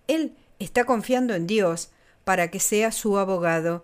Él 0.06 0.36
está 0.58 0.84
confiando 0.84 1.34
en 1.34 1.46
Dios 1.46 1.90
para 2.24 2.50
que 2.50 2.60
sea 2.60 2.92
su 2.92 3.18
abogado 3.18 3.82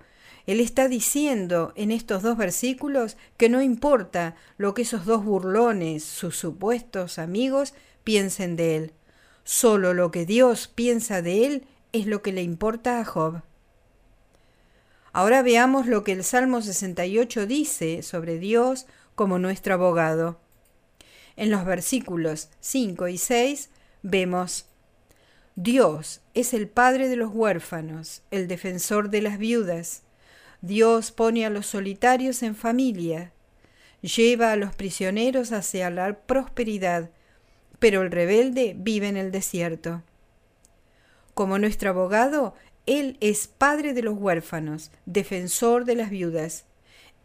él 0.48 0.60
está 0.60 0.88
diciendo 0.88 1.74
en 1.76 1.90
estos 1.90 2.22
dos 2.22 2.38
versículos 2.38 3.18
que 3.36 3.50
no 3.50 3.60
importa 3.60 4.34
lo 4.56 4.72
que 4.72 4.80
esos 4.80 5.04
dos 5.04 5.22
burlones, 5.22 6.04
sus 6.04 6.38
supuestos 6.38 7.18
amigos, 7.18 7.74
piensen 8.02 8.56
de 8.56 8.76
él. 8.76 8.92
Solo 9.44 9.92
lo 9.92 10.10
que 10.10 10.24
Dios 10.24 10.66
piensa 10.66 11.20
de 11.20 11.44
él 11.44 11.66
es 11.92 12.06
lo 12.06 12.22
que 12.22 12.32
le 12.32 12.40
importa 12.40 12.98
a 12.98 13.04
Job. 13.04 13.42
Ahora 15.12 15.42
veamos 15.42 15.86
lo 15.86 16.02
que 16.02 16.12
el 16.12 16.24
Salmo 16.24 16.62
68 16.62 17.44
dice 17.44 18.02
sobre 18.02 18.38
Dios 18.38 18.86
como 19.14 19.38
nuestro 19.38 19.74
abogado. 19.74 20.40
En 21.36 21.50
los 21.50 21.66
versículos 21.66 22.48
5 22.60 23.08
y 23.08 23.18
6 23.18 23.68
vemos, 24.00 24.64
Dios 25.56 26.22
es 26.32 26.54
el 26.54 26.68
Padre 26.68 27.10
de 27.10 27.16
los 27.16 27.34
huérfanos, 27.34 28.22
el 28.30 28.48
defensor 28.48 29.10
de 29.10 29.20
las 29.20 29.36
viudas, 29.36 30.04
Dios 30.60 31.12
pone 31.12 31.46
a 31.46 31.50
los 31.50 31.66
solitarios 31.66 32.42
en 32.42 32.56
familia, 32.56 33.32
lleva 34.00 34.52
a 34.52 34.56
los 34.56 34.74
prisioneros 34.74 35.52
hacia 35.52 35.90
la 35.90 36.18
prosperidad, 36.20 37.10
pero 37.78 38.02
el 38.02 38.10
rebelde 38.10 38.74
vive 38.76 39.08
en 39.08 39.16
el 39.16 39.30
desierto. 39.30 40.02
Como 41.34 41.58
nuestro 41.58 41.90
abogado, 41.90 42.54
Él 42.86 43.16
es 43.20 43.46
padre 43.46 43.94
de 43.94 44.02
los 44.02 44.18
huérfanos, 44.18 44.90
defensor 45.06 45.84
de 45.84 45.94
las 45.94 46.10
viudas. 46.10 46.64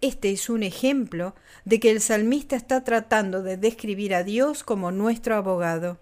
Este 0.02 0.32
es 0.32 0.50
un 0.50 0.62
ejemplo 0.62 1.34
de 1.66 1.80
que 1.80 1.90
el 1.90 2.02
salmista 2.02 2.56
está 2.56 2.84
tratando 2.84 3.42
de 3.42 3.58
describir 3.58 4.14
a 4.14 4.24
Dios 4.24 4.64
como 4.64 4.92
nuestro 4.92 5.36
abogado. 5.36 5.98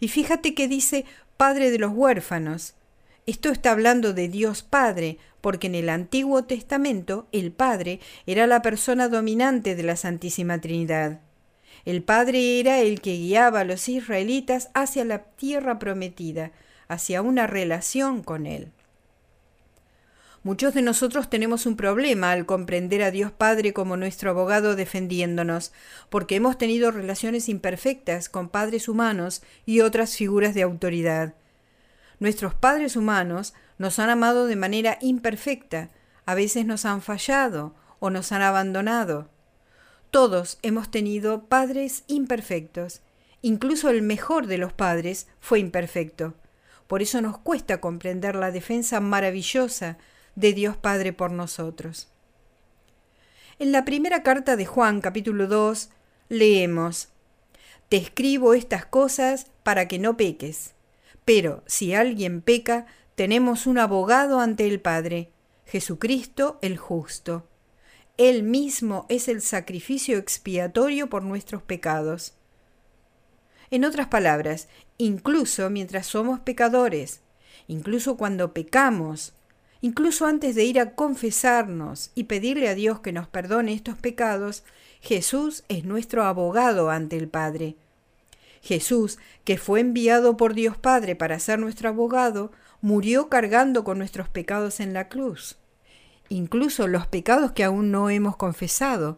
Y 0.00 0.08
fíjate 0.08 0.54
que 0.54 0.68
dice 0.68 1.04
Padre 1.36 1.70
de 1.70 1.78
los 1.78 1.92
huérfanos. 1.94 2.74
Esto 3.28 3.50
está 3.50 3.72
hablando 3.72 4.14
de 4.14 4.26
Dios 4.28 4.62
Padre, 4.62 5.18
porque 5.42 5.66
en 5.66 5.74
el 5.74 5.90
Antiguo 5.90 6.44
Testamento 6.44 7.28
el 7.30 7.52
Padre 7.52 8.00
era 8.24 8.46
la 8.46 8.62
persona 8.62 9.10
dominante 9.10 9.76
de 9.76 9.82
la 9.82 9.96
Santísima 9.96 10.62
Trinidad. 10.62 11.20
El 11.84 12.02
Padre 12.02 12.58
era 12.58 12.78
el 12.78 13.02
que 13.02 13.18
guiaba 13.18 13.60
a 13.60 13.64
los 13.64 13.86
israelitas 13.90 14.70
hacia 14.72 15.04
la 15.04 15.24
tierra 15.24 15.78
prometida, 15.78 16.52
hacia 16.88 17.20
una 17.20 17.46
relación 17.46 18.22
con 18.22 18.46
Él. 18.46 18.72
Muchos 20.42 20.72
de 20.72 20.80
nosotros 20.80 21.28
tenemos 21.28 21.66
un 21.66 21.76
problema 21.76 22.32
al 22.32 22.46
comprender 22.46 23.02
a 23.02 23.10
Dios 23.10 23.30
Padre 23.30 23.74
como 23.74 23.98
nuestro 23.98 24.30
abogado 24.30 24.74
defendiéndonos, 24.74 25.72
porque 26.08 26.36
hemos 26.36 26.56
tenido 26.56 26.92
relaciones 26.92 27.50
imperfectas 27.50 28.30
con 28.30 28.48
padres 28.48 28.88
humanos 28.88 29.42
y 29.66 29.80
otras 29.80 30.16
figuras 30.16 30.54
de 30.54 30.62
autoridad. 30.62 31.34
Nuestros 32.20 32.54
padres 32.54 32.96
humanos 32.96 33.54
nos 33.78 33.98
han 33.98 34.10
amado 34.10 34.46
de 34.46 34.56
manera 34.56 34.98
imperfecta, 35.00 35.90
a 36.26 36.34
veces 36.34 36.66
nos 36.66 36.84
han 36.84 37.00
fallado 37.00 37.74
o 38.00 38.10
nos 38.10 38.32
han 38.32 38.42
abandonado. 38.42 39.28
Todos 40.10 40.58
hemos 40.62 40.90
tenido 40.90 41.44
padres 41.44 42.04
imperfectos. 42.06 43.02
Incluso 43.42 43.90
el 43.90 44.02
mejor 44.02 44.46
de 44.46 44.58
los 44.58 44.72
padres 44.72 45.28
fue 45.38 45.60
imperfecto. 45.60 46.34
Por 46.86 47.02
eso 47.02 47.20
nos 47.20 47.38
cuesta 47.38 47.80
comprender 47.80 48.34
la 48.34 48.50
defensa 48.50 49.00
maravillosa 49.00 49.98
de 50.34 50.54
Dios 50.54 50.76
Padre 50.76 51.12
por 51.12 51.30
nosotros. 51.30 52.08
En 53.58 53.72
la 53.72 53.84
primera 53.84 54.22
carta 54.22 54.56
de 54.56 54.66
Juan 54.66 55.00
capítulo 55.00 55.46
2 55.46 55.90
leemos, 56.30 57.08
Te 57.88 57.96
escribo 57.96 58.54
estas 58.54 58.86
cosas 58.86 59.46
para 59.62 59.86
que 59.88 59.98
no 59.98 60.16
peques. 60.16 60.74
Pero 61.28 61.62
si 61.66 61.92
alguien 61.92 62.40
peca, 62.40 62.86
tenemos 63.14 63.66
un 63.66 63.76
abogado 63.76 64.40
ante 64.40 64.66
el 64.66 64.80
Padre, 64.80 65.30
Jesucristo 65.66 66.58
el 66.62 66.78
justo. 66.78 67.46
Él 68.16 68.44
mismo 68.44 69.04
es 69.10 69.28
el 69.28 69.42
sacrificio 69.42 70.16
expiatorio 70.16 71.10
por 71.10 71.22
nuestros 71.22 71.60
pecados. 71.60 72.32
En 73.70 73.84
otras 73.84 74.06
palabras, 74.06 74.68
incluso 74.96 75.68
mientras 75.68 76.06
somos 76.06 76.40
pecadores, 76.40 77.20
incluso 77.66 78.16
cuando 78.16 78.54
pecamos, 78.54 79.34
Incluso 79.80 80.26
antes 80.26 80.56
de 80.56 80.64
ir 80.64 80.80
a 80.80 80.96
confesarnos 80.96 82.10
y 82.16 82.24
pedirle 82.24 82.68
a 82.68 82.74
Dios 82.74 82.98
que 82.98 83.12
nos 83.12 83.28
perdone 83.28 83.74
estos 83.74 83.96
pecados, 83.96 84.64
Jesús 85.00 85.62
es 85.68 85.84
nuestro 85.84 86.24
abogado 86.24 86.90
ante 86.90 87.16
el 87.16 87.28
Padre. 87.28 87.76
Jesús, 88.68 89.18
que 89.44 89.56
fue 89.56 89.80
enviado 89.80 90.36
por 90.36 90.52
Dios 90.52 90.76
Padre 90.76 91.16
para 91.16 91.38
ser 91.38 91.58
nuestro 91.58 91.88
abogado, 91.88 92.52
murió 92.82 93.30
cargando 93.30 93.82
con 93.82 93.96
nuestros 93.96 94.28
pecados 94.28 94.80
en 94.80 94.92
la 94.92 95.08
cruz, 95.08 95.56
incluso 96.28 96.86
los 96.86 97.06
pecados 97.06 97.52
que 97.52 97.64
aún 97.64 97.90
no 97.90 98.10
hemos 98.10 98.36
confesado. 98.36 99.16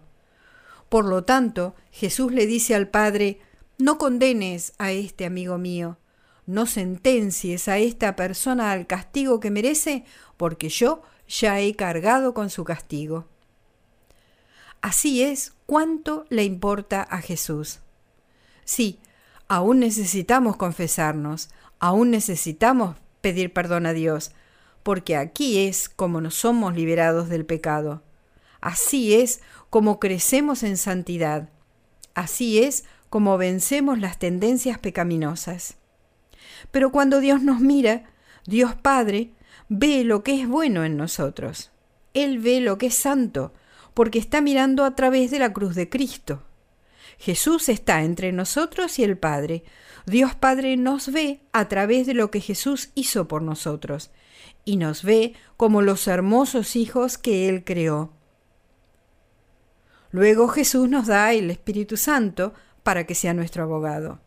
Por 0.89 1.05
lo 1.05 1.25
tanto, 1.25 1.75
Jesús 1.91 2.33
le 2.33 2.47
dice 2.47 2.77
al 2.77 2.87
Padre, 2.87 3.41
no 3.77 3.99
condenes 3.99 4.73
a 4.79 4.93
este 4.93 5.27
amigo 5.27 5.59
mío, 5.59 5.99
no 6.47 6.67
sentencies 6.67 7.67
a 7.67 7.79
esta 7.79 8.15
persona 8.15 8.71
al 8.71 8.87
castigo 8.87 9.41
que 9.41 9.51
merece, 9.51 10.05
porque 10.37 10.69
yo 10.69 11.03
ya 11.27 11.59
he 11.59 11.75
cargado 11.75 12.35
con 12.35 12.51
su 12.51 12.63
castigo. 12.63 13.27
Así 14.81 15.25
es 15.25 15.55
cuánto 15.67 16.25
le 16.29 16.45
importa 16.45 17.03
a 17.03 17.21
Jesús. 17.21 17.81
Sí, 18.65 19.01
aún 19.51 19.81
necesitamos 19.81 20.57
confesarnos, 20.57 21.51
aún 21.81 22.13
necesitamos 22.13 22.95
pedir 23.21 23.53
perdón 23.53 23.85
a 23.85 23.93
Dios, 23.93 24.31
porque 24.85 25.17
aquí 25.17 25.67
es 25.67 25.89
como 25.89 26.21
nos 26.21 26.37
somos 26.37 26.77
liberados 26.77 27.29
del 27.29 27.45
pecado. 27.45 28.05
Así 28.61 29.17
es 29.17 29.41
como 29.69 29.99
crecemos 29.99 30.63
en 30.63 30.77
santidad. 30.77 31.49
Así 32.15 32.61
es 32.63 32.85
como 33.09 33.39
vencemos 33.39 33.99
las 33.99 34.21
tendencias 34.21 34.79
pecaminosas. 34.79 35.75
Pero 36.71 36.93
cuando 36.93 37.19
Dios 37.19 37.43
nos 37.43 37.59
mira, 37.59 38.05
Dios 38.47 38.77
Padre 38.77 39.33
ve 39.69 40.05
lo 40.05 40.23
que 40.23 40.41
es 40.41 40.47
bueno 40.47 40.85
en 40.85 40.97
nosotros. 40.97 41.73
Él 42.15 42.39
ve 42.39 42.61
lo 42.61 42.79
que 42.79 42.87
es 42.87 42.95
santo, 42.95 43.53
porque 43.95 44.21
está 44.21 44.41
mirando 44.43 44.85
a 44.85 44.95
través 44.95 45.33
de 45.33 45.41
la 45.41 45.53
cruz 45.53 45.75
de 45.75 45.89
Cristo. 45.89 46.45
Jesús 47.19 47.69
está 47.69 48.03
entre 48.03 48.33
nosotros 48.33 48.99
y 48.99 49.05
el 49.05 49.19
Padre. 49.19 49.65
Dios 50.07 50.35
Padre 50.35 50.77
nos 50.77 51.13
ve 51.13 51.41
a 51.53 51.69
través 51.69 52.07
de 52.07 52.15
lo 52.15 52.31
que 52.31 52.41
Jesús 52.41 52.91
hizo 52.95 53.29
por 53.29 53.43
nosotros, 53.43 54.11
y 54.65 54.77
nos 54.77 55.03
ve 55.03 55.35
como 55.57 55.83
los 55.83 56.07
hermosos 56.07 56.77
hijos 56.77 57.19
que 57.19 57.49
Él 57.49 57.65
creó. 57.65 58.13
Luego 60.11 60.49
Jesús 60.49 60.89
nos 60.89 61.07
da 61.07 61.33
el 61.33 61.51
Espíritu 61.51 61.97
Santo 61.97 62.53
para 62.83 63.05
que 63.07 63.15
sea 63.15 63.35
nuestro 63.35 63.63
abogado. 63.63 64.21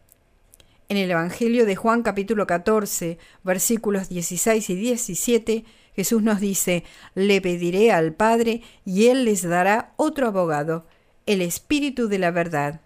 En 0.90 0.98
el 0.98 1.12
Evangelio 1.12 1.66
de 1.66 1.76
Juan 1.76 2.04
capítulo 2.04 2.46
14, 2.46 3.18
versículos 3.44 4.10
16 4.10 4.70
y 4.70 4.76
17, 4.76 5.66
Jesús 5.96 6.22
nos 6.22 6.40
dice, 6.40 6.84
le 7.16 7.42
pediré 7.42 7.92
al 7.92 8.14
Padre 8.14 8.62
y 8.86 9.08
Él 9.08 9.26
les 9.26 9.44
dará 9.44 9.94
otro 9.98 10.28
abogado, 10.28 10.86
el 11.26 11.42
Espíritu 11.42 12.08
de 12.08 12.20
la 12.20 12.32
verdad. 12.32 12.82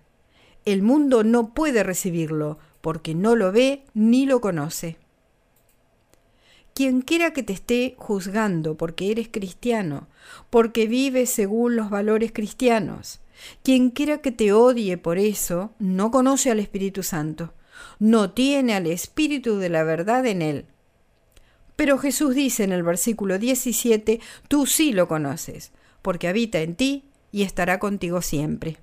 El 0.66 0.82
mundo 0.82 1.24
no 1.24 1.54
puede 1.54 1.84
recibirlo 1.84 2.58
porque 2.82 3.16
no 3.16 3.36
lo 3.36 3.52
ve 3.52 3.84
ni 3.94 4.26
lo 4.26 4.42
conoce. 4.42 4.98
Quien 6.74 7.02
quiera 7.02 7.34
que 7.34 7.44
te 7.44 7.54
esté 7.54 7.96
juzgando 7.98 8.76
porque 8.76 9.12
eres 9.12 9.30
cristiano, 9.30 10.08
porque 10.50 10.88
vives 10.88 11.30
según 11.30 11.76
los 11.76 11.90
valores 11.90 12.32
cristianos, 12.32 13.20
quien 13.64 13.90
quiera 13.90 14.20
que 14.20 14.32
te 14.32 14.54
odie 14.54 14.98
por 14.98 15.18
eso, 15.18 15.72
no 15.80 16.12
conoce 16.12 16.52
al 16.52 16.60
Espíritu 16.60 17.02
Santo 17.04 17.54
no 18.00 18.32
tiene 18.32 18.74
al 18.76 18.88
Espíritu 18.88 19.58
de 19.58 19.70
la 19.70 19.84
verdad 19.84 20.26
en 20.26 20.42
él. 20.42 20.66
Pero 21.76 21.98
Jesús 21.98 22.34
dice 22.34 22.64
en 22.64 22.72
el 22.72 22.84
versículo 22.84 23.38
17, 23.38 24.20
tú 24.48 24.66
sí 24.66 24.94
lo 24.94 25.08
conoces, 25.08 25.72
porque 26.02 26.28
habita 26.28 26.60
en 26.60 26.76
ti 26.76 27.07
y 27.32 27.44
estará 27.44 27.80
contigo 27.80 28.22
siempre. 28.22 28.78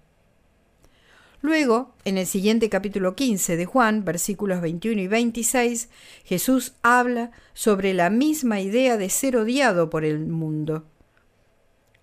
Luego, 1.44 1.94
en 2.06 2.16
el 2.16 2.26
siguiente 2.26 2.70
capítulo 2.70 3.14
15 3.14 3.58
de 3.58 3.66
Juan, 3.66 4.02
versículos 4.02 4.62
21 4.62 5.02
y 5.02 5.08
26, 5.08 5.90
Jesús 6.24 6.72
habla 6.82 7.32
sobre 7.52 7.92
la 7.92 8.08
misma 8.08 8.60
idea 8.60 8.96
de 8.96 9.10
ser 9.10 9.36
odiado 9.36 9.90
por 9.90 10.06
el 10.06 10.20
mundo. 10.20 10.84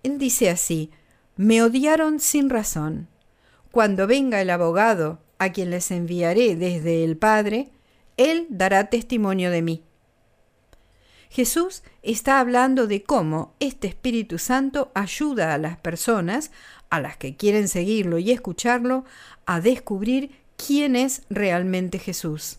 Él 0.03 0.19
dice 0.19 0.51
así, 0.51 0.91
me 1.37 1.63
odiaron 1.63 2.19
sin 2.19 2.51
razón. 2.51 3.07
Cuando 3.71 4.05
venga 4.05 4.41
el 4.41 4.51
abogado, 4.51 5.19
a 5.39 5.51
quien 5.51 5.71
les 5.71 5.89
enviaré 5.89 6.55
desde 6.55 7.03
el 7.03 7.17
Padre, 7.17 7.71
Él 8.17 8.45
dará 8.51 8.91
testimonio 8.91 9.49
de 9.49 9.63
mí. 9.63 9.83
Jesús 11.31 11.81
está 12.03 12.41
hablando 12.41 12.87
de 12.87 13.03
cómo 13.03 13.55
este 13.61 13.87
Espíritu 13.87 14.37
Santo 14.37 14.91
ayuda 14.93 15.53
a 15.53 15.57
las 15.57 15.77
personas, 15.77 16.51
a 16.89 16.99
las 16.99 17.15
que 17.15 17.37
quieren 17.37 17.69
seguirlo 17.69 18.17
y 18.17 18.31
escucharlo, 18.31 19.05
a 19.45 19.61
descubrir 19.61 20.31
quién 20.57 20.97
es 20.97 21.21
realmente 21.29 21.99
Jesús. 21.99 22.57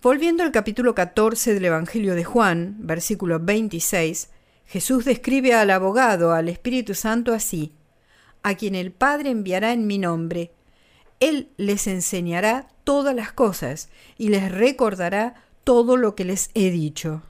Volviendo 0.00 0.44
al 0.44 0.52
capítulo 0.52 0.94
14 0.94 1.54
del 1.54 1.64
Evangelio 1.64 2.14
de 2.14 2.22
Juan, 2.22 2.76
versículo 2.78 3.40
26, 3.40 4.30
Jesús 4.66 5.04
describe 5.04 5.52
al 5.52 5.70
abogado, 5.72 6.30
al 6.30 6.48
Espíritu 6.48 6.94
Santo, 6.94 7.34
así, 7.34 7.72
a 8.44 8.54
quien 8.54 8.76
el 8.76 8.92
Padre 8.92 9.30
enviará 9.30 9.72
en 9.72 9.88
mi 9.88 9.98
nombre. 9.98 10.52
Él 11.18 11.48
les 11.56 11.88
enseñará 11.88 12.68
todas 12.84 13.16
las 13.16 13.32
cosas 13.32 13.88
y 14.16 14.28
les 14.28 14.52
recordará 14.52 15.47
todo 15.68 15.98
lo 15.98 16.14
que 16.14 16.24
les 16.24 16.48
he 16.54 16.70
dicho. 16.70 17.20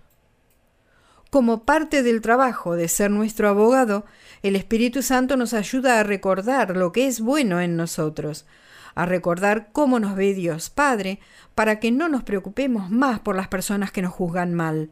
Como 1.29 1.64
parte 1.64 2.05
del 2.05 2.20
trabajo 2.20 2.77
de 2.77 2.87
ser 2.87 3.11
nuestro 3.11 3.48
abogado, 3.48 4.05
el 4.44 4.55
Espíritu 4.55 5.03
Santo 5.03 5.37
nos 5.37 5.55
ayuda 5.55 5.98
a 5.98 6.05
recordar 6.05 6.77
lo 6.77 6.92
que 6.92 7.09
es 7.09 7.20
bueno 7.20 7.61
en 7.61 7.77
nosotros, 7.77 8.46
a 8.94 9.07
recordar 9.07 9.70
cómo 9.72 9.98
nos 9.98 10.14
ve 10.14 10.35
Dios 10.35 10.70
Padre, 10.70 11.18
para 11.57 11.81
que 11.81 11.90
no 11.90 12.09
nos 12.09 12.22
preocupemos 12.22 12.92
más 12.92 13.18
por 13.18 13.35
las 13.35 13.48
personas 13.48 13.90
que 13.90 14.03
nos 14.03 14.12
juzgan 14.12 14.55
mal. 14.55 14.90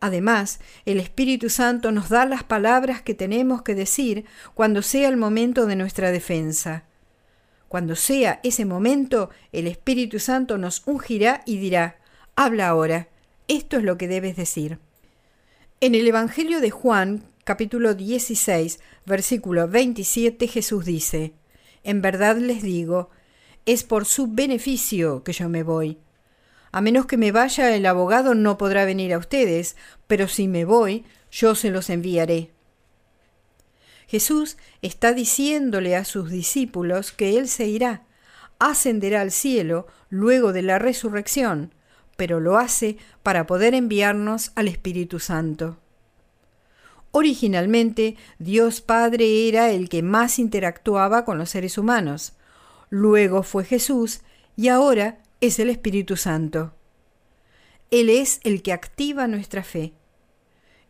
Además, 0.00 0.58
el 0.84 0.98
Espíritu 0.98 1.50
Santo 1.50 1.92
nos 1.92 2.08
da 2.08 2.26
las 2.26 2.42
palabras 2.42 3.02
que 3.02 3.14
tenemos 3.14 3.62
que 3.62 3.76
decir 3.76 4.24
cuando 4.54 4.82
sea 4.82 5.08
el 5.08 5.16
momento 5.16 5.66
de 5.66 5.76
nuestra 5.76 6.10
defensa. 6.10 6.82
Cuando 7.68 7.94
sea 7.94 8.40
ese 8.42 8.64
momento, 8.64 9.30
el 9.52 9.68
Espíritu 9.68 10.18
Santo 10.18 10.58
nos 10.58 10.82
ungirá 10.86 11.42
y 11.46 11.58
dirá, 11.58 11.98
habla 12.38 12.68
ahora, 12.68 13.08
esto 13.48 13.78
es 13.78 13.82
lo 13.82 13.98
que 13.98 14.06
debes 14.06 14.36
decir. 14.36 14.78
En 15.80 15.96
el 15.96 16.06
Evangelio 16.06 16.60
de 16.60 16.70
Juan, 16.70 17.24
capítulo 17.42 17.94
16, 17.94 18.78
versículo 19.04 19.66
27, 19.66 20.46
Jesús 20.46 20.84
dice, 20.84 21.32
En 21.82 22.00
verdad 22.00 22.36
les 22.36 22.62
digo, 22.62 23.10
es 23.66 23.82
por 23.82 24.04
su 24.04 24.28
beneficio 24.28 25.24
que 25.24 25.32
yo 25.32 25.48
me 25.48 25.64
voy. 25.64 25.98
A 26.70 26.80
menos 26.80 27.06
que 27.06 27.16
me 27.16 27.32
vaya 27.32 27.74
el 27.74 27.84
abogado 27.86 28.36
no 28.36 28.56
podrá 28.56 28.84
venir 28.84 29.14
a 29.14 29.18
ustedes, 29.18 29.74
pero 30.06 30.28
si 30.28 30.46
me 30.46 30.64
voy, 30.64 31.04
yo 31.32 31.56
se 31.56 31.70
los 31.70 31.90
enviaré. 31.90 32.52
Jesús 34.06 34.58
está 34.80 35.12
diciéndole 35.12 35.96
a 35.96 36.04
sus 36.04 36.30
discípulos 36.30 37.10
que 37.10 37.36
Él 37.36 37.48
se 37.48 37.66
irá, 37.66 38.04
ascenderá 38.60 39.22
al 39.22 39.32
cielo 39.32 39.88
luego 40.08 40.52
de 40.52 40.62
la 40.62 40.78
resurrección, 40.78 41.72
pero 42.18 42.40
lo 42.40 42.58
hace 42.58 42.96
para 43.22 43.46
poder 43.46 43.74
enviarnos 43.74 44.50
al 44.56 44.66
Espíritu 44.66 45.20
Santo. 45.20 45.78
Originalmente, 47.12 48.16
Dios 48.40 48.80
Padre 48.80 49.46
era 49.46 49.70
el 49.70 49.88
que 49.88 50.02
más 50.02 50.40
interactuaba 50.40 51.24
con 51.24 51.38
los 51.38 51.50
seres 51.50 51.78
humanos. 51.78 52.32
Luego 52.90 53.44
fue 53.44 53.64
Jesús 53.64 54.22
y 54.56 54.66
ahora 54.66 55.22
es 55.40 55.60
el 55.60 55.70
Espíritu 55.70 56.16
Santo. 56.16 56.74
Él 57.92 58.10
es 58.10 58.40
el 58.42 58.62
que 58.62 58.72
activa 58.72 59.28
nuestra 59.28 59.62
fe. 59.62 59.92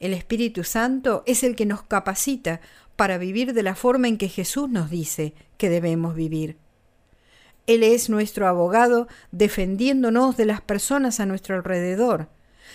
El 0.01 0.15
Espíritu 0.15 0.65
Santo 0.65 1.25
es 1.27 1.43
el 1.43 1.57
que 1.57 1.67
nos 1.67 1.83
capacita 1.83 2.63
para 2.97 3.19
vivir 3.19 3.53
de 3.53 3.63
la 3.63 3.75
forma 3.75 4.09
en 4.09 4.17
que 4.17 4.31
Jesús 4.31 4.71
nos 4.71 4.89
dice 4.89 5.35
que 5.59 5.69
debemos 5.69 6.15
vivir. 6.15 6.57
Él 7.69 7.83
es 7.83 8.09
nuestro 8.09 8.49
abogado 8.49 9.09
defendiéndonos 9.31 10.39
de 10.39 10.47
las 10.47 10.63
personas 10.63 11.21
a 11.21 11.27
nuestro 11.27 11.55
alrededor. 11.55 12.31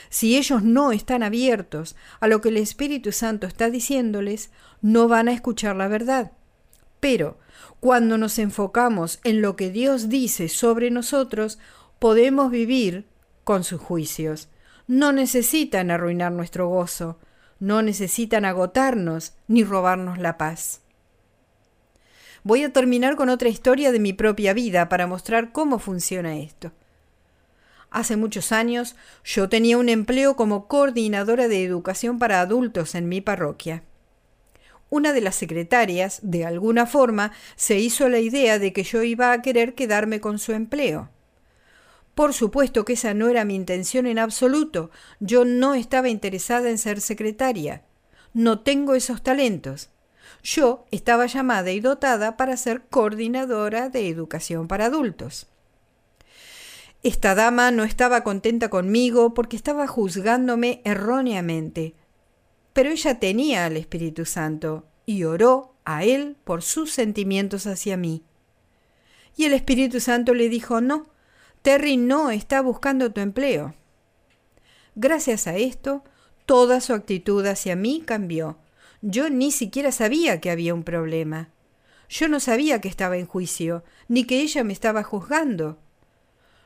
Si 0.10 0.38
ellos 0.38 0.62
no 0.62 0.92
están 0.92 1.24
abiertos 1.24 1.96
a 2.20 2.28
lo 2.28 2.42
que 2.42 2.50
el 2.50 2.58
Espíritu 2.58 3.12
Santo 3.12 3.48
está 3.48 3.72
diciéndoles, 3.72 4.52
no 4.82 5.08
van 5.08 5.30
a 5.30 5.34
escuchar 5.34 5.76
la 5.76 5.88
verdad. 5.88 6.34
Pero 7.00 7.40
cuando 7.80 8.20
nos 8.20 8.38
enfocamos 8.38 9.20
en 9.24 9.42
lo 9.42 9.56
que 9.56 9.72
Dios 9.72 10.10
dice 10.10 10.48
sobre 10.48 10.92
nosotros, 10.92 11.58
podemos 11.98 12.52
vivir 12.52 13.08
con 13.44 13.64
sus 13.64 13.82
juicios. 13.82 14.48
No 14.86 15.12
necesitan 15.12 15.90
arruinar 15.90 16.32
nuestro 16.32 16.68
gozo, 16.68 17.18
no 17.60 17.82
necesitan 17.82 18.46
agotarnos 18.46 19.34
ni 19.48 19.64
robarnos 19.64 20.20
la 20.20 20.38
paz. 20.38 20.83
Voy 22.44 22.64
a 22.64 22.74
terminar 22.74 23.16
con 23.16 23.30
otra 23.30 23.48
historia 23.48 23.92
de 23.94 24.00
mi 24.00 24.12
propia 24.12 24.54
vida 24.54 24.90
para 24.90 25.08
mostrar 25.08 25.54
cómo 25.54 25.80
funciona 25.80 26.38
esto. 26.38 26.74
Hace 27.90 28.18
muchos 28.18 28.52
años 28.52 28.96
yo 29.24 29.48
tenía 29.48 29.78
un 29.78 29.88
empleo 29.88 30.36
como 30.36 30.68
coordinadora 30.68 31.48
de 31.48 31.64
educación 31.64 32.20
para 32.20 32.42
adultos 32.42 32.96
en 32.96 33.08
mi 33.08 33.22
parroquia. 33.22 33.84
Una 34.90 35.14
de 35.14 35.22
las 35.22 35.36
secretarias, 35.36 36.20
de 36.22 36.46
alguna 36.46 36.86
forma, 36.86 37.32
se 37.56 37.80
hizo 37.80 38.10
la 38.10 38.20
idea 38.20 38.60
de 38.60 38.74
que 38.74 38.84
yo 38.84 39.04
iba 39.04 39.32
a 39.32 39.42
querer 39.42 39.74
quedarme 39.74 40.20
con 40.20 40.38
su 40.38 40.52
empleo. 40.52 41.10
Por 42.14 42.34
supuesto 42.34 42.84
que 42.84 42.94
esa 42.94 43.14
no 43.14 43.30
era 43.30 43.46
mi 43.46 43.56
intención 43.56 44.06
en 44.06 44.20
absoluto. 44.20 44.92
Yo 45.20 45.46
no 45.46 45.74
estaba 45.74 46.10
interesada 46.10 46.70
en 46.70 46.78
ser 46.78 47.00
secretaria. 47.00 47.84
No 48.34 48.60
tengo 48.60 48.96
esos 48.96 49.24
talentos. 49.24 49.90
Yo 50.44 50.86
estaba 50.92 51.26
llamada 51.26 51.72
y 51.72 51.80
dotada 51.80 52.36
para 52.36 52.58
ser 52.58 52.84
coordinadora 52.90 53.88
de 53.88 54.10
educación 54.10 54.68
para 54.68 54.88
adultos. 54.88 55.48
Esta 57.02 57.34
dama 57.34 57.72
no 57.72 57.86
estaba 57.86 58.24
contenta 58.24 58.70
conmigo 58.70 59.34
porque 59.34 59.56
estaba 59.56 59.88
juzgándome 59.88 60.82
erróneamente, 60.84 61.96
pero 62.74 62.90
ella 62.90 63.20
tenía 63.20 63.66
al 63.66 63.78
Espíritu 63.78 64.26
Santo 64.26 64.86
y 65.06 65.24
oró 65.24 65.76
a 65.86 66.04
él 66.04 66.36
por 66.44 66.62
sus 66.62 66.92
sentimientos 66.92 67.66
hacia 67.66 67.96
mí. 67.96 68.24
Y 69.38 69.46
el 69.46 69.54
Espíritu 69.54 70.02
Santo 70.02 70.34
le 70.34 70.50
dijo, 70.50 70.82
no, 70.82 71.08
Terry 71.62 71.96
no 71.96 72.32
está 72.32 72.62
buscando 72.62 73.12
tu 73.14 73.22
empleo. 73.22 73.76
Gracias 74.96 75.48
a 75.48 75.56
esto, 75.56 76.04
toda 76.46 76.82
su 76.82 76.94
actitud 76.94 77.46
hacia 77.46 77.78
mí 77.78 78.04
cambió 78.06 78.58
yo 79.06 79.30
ni 79.30 79.52
siquiera 79.52 79.92
sabía 79.92 80.40
que 80.40 80.50
había 80.50 80.74
un 80.74 80.84
problema. 80.84 81.50
Yo 82.08 82.30
no 82.30 82.40
sabía 82.40 82.80
que 82.80 82.88
estaba 82.88 83.18
en 83.18 83.26
juicio, 83.26 83.84
ni 84.08 84.24
que 84.24 84.40
ella 84.40 84.64
me 84.64 84.72
estaba 84.72 85.04
juzgando. 85.04 85.78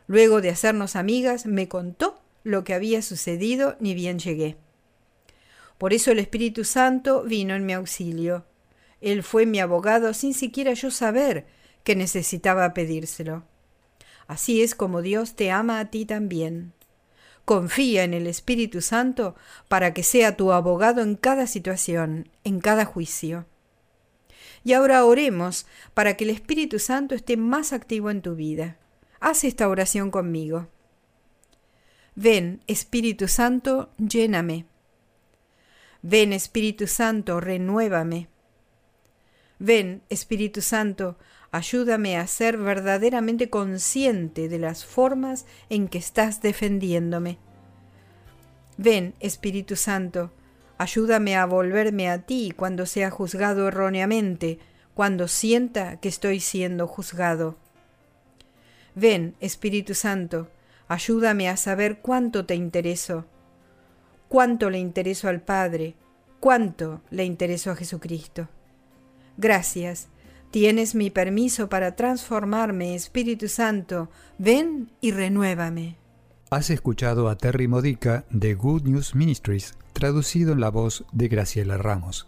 Luego 0.05 0.39
de 0.39 0.51
hacernos 0.51 0.95
amigas, 0.95 1.47
me 1.47 1.67
contó 1.67 2.21
lo 2.43 2.63
que 2.63 2.75
había 2.75 3.01
sucedido, 3.01 3.75
ni 3.79 3.95
bien 3.95 4.19
llegué. 4.19 4.55
Por 5.79 5.93
eso 5.93 6.11
el 6.11 6.19
Espíritu 6.19 6.63
Santo 6.63 7.23
vino 7.23 7.55
en 7.55 7.65
mi 7.65 7.73
auxilio. 7.73 8.45
Él 9.01 9.23
fue 9.23 9.47
mi 9.47 9.59
abogado 9.59 10.13
sin 10.13 10.35
siquiera 10.35 10.73
yo 10.73 10.91
saber 10.91 11.47
que 11.83 11.95
necesitaba 11.95 12.75
pedírselo. 12.75 13.45
Así 14.27 14.61
es 14.61 14.75
como 14.75 15.01
Dios 15.01 15.35
te 15.35 15.49
ama 15.49 15.79
a 15.79 15.89
ti 15.89 16.05
también. 16.05 16.73
Confía 17.47 18.03
en 18.03 18.13
el 18.13 18.27
Espíritu 18.27 18.81
Santo 18.81 19.33
para 19.69 19.93
que 19.93 20.03
sea 20.03 20.35
tu 20.35 20.51
abogado 20.51 21.01
en 21.01 21.15
cada 21.15 21.47
situación, 21.47 22.27
en 22.43 22.59
cada 22.59 22.83
juicio. 22.83 23.45
Y 24.65 24.73
ahora 24.73 25.05
oremos 25.05 25.65
para 25.93 26.17
que 26.17 26.25
el 26.25 26.31
Espíritu 26.31 26.77
Santo 26.77 27.15
esté 27.15 27.37
más 27.37 27.71
activo 27.71 28.11
en 28.11 28.21
tu 28.21 28.35
vida. 28.35 28.75
Haz 29.21 29.45
esta 29.45 29.69
oración 29.69 30.11
conmigo. 30.11 30.67
Ven, 32.15 32.59
Espíritu 32.67 33.29
Santo, 33.29 33.91
lléname. 33.97 34.65
Ven, 36.01 36.33
Espíritu 36.33 36.85
Santo, 36.85 37.39
renuévame. 37.39 38.27
Ven, 39.57 40.01
Espíritu 40.09 40.61
Santo, 40.61 41.17
ayúdame 41.57 42.17
a 42.17 42.27
ser 42.27 42.57
verdaderamente 42.57 43.49
consciente 43.49 44.47
de 44.47 44.59
las 44.59 44.85
formas 44.85 45.47
en 45.69 45.87
que 45.87 45.97
estás 45.97 46.41
defendiéndome. 46.41 47.39
Ven, 48.77 49.15
Espíritu 49.19 49.75
Santo, 49.75 50.31
ayúdame 50.77 51.35
a 51.35 51.45
volverme 51.45 52.09
a 52.09 52.19
ti 52.19 52.53
cuando 52.55 52.85
sea 52.85 53.09
juzgado 53.09 53.67
erróneamente, 53.67 54.59
cuando 54.93 55.27
sienta 55.27 55.99
que 55.99 56.09
estoy 56.09 56.39
siendo 56.39 56.85
juzgado. 56.85 57.57
Ven, 58.93 59.35
Espíritu 59.39 59.95
Santo, 59.95 60.49
ayúdame 60.87 61.49
a 61.49 61.57
saber 61.57 62.01
cuánto 62.01 62.45
te 62.45 62.53
intereso, 62.53 63.25
cuánto 64.27 64.69
le 64.69 64.77
intereso 64.77 65.27
al 65.27 65.41
Padre, 65.41 65.95
cuánto 66.39 67.01
le 67.09 67.25
intereso 67.25 67.71
a 67.71 67.75
Jesucristo. 67.75 68.47
Gracias, 69.37 70.07
tienes 70.51 70.95
mi 70.95 71.09
permiso 71.09 71.69
para 71.69 71.95
transformarme, 71.95 72.95
Espíritu 72.95 73.47
Santo, 73.47 74.09
ven 74.37 74.91
y 75.01 75.11
renuévame. 75.11 75.97
Has 76.49 76.69
escuchado 76.69 77.27
a 77.29 77.37
Terry 77.37 77.67
Modica 77.67 78.25
de 78.29 78.53
Good 78.53 78.83
News 78.83 79.15
Ministries, 79.15 79.75
traducido 79.93 80.53
en 80.53 80.61
la 80.61 80.69
voz 80.69 81.05
de 81.11 81.27
Graciela 81.27 81.77
Ramos. 81.77 82.27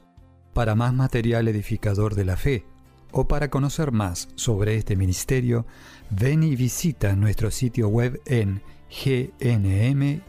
Para 0.53 0.75
más 0.75 0.93
material 0.93 1.47
edificador 1.47 2.15
de 2.15 2.25
la 2.25 2.35
fe 2.35 2.65
o 3.11 3.27
para 3.27 3.49
conocer 3.49 3.91
más 3.91 4.27
sobre 4.35 4.75
este 4.75 4.95
ministerio, 4.95 5.65
ven 6.09 6.43
y 6.43 6.55
visita 6.55 7.15
nuestro 7.15 7.49
sitio 7.49 7.87
web 7.87 8.21
en 8.25 8.61
gnm-es.org. 8.89 10.19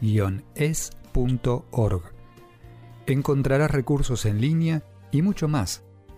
Encontrarás 3.07 3.71
recursos 3.71 4.25
en 4.25 4.39
línea 4.39 4.83
y 5.11 5.21
mucho 5.21 5.47
más 5.47 5.83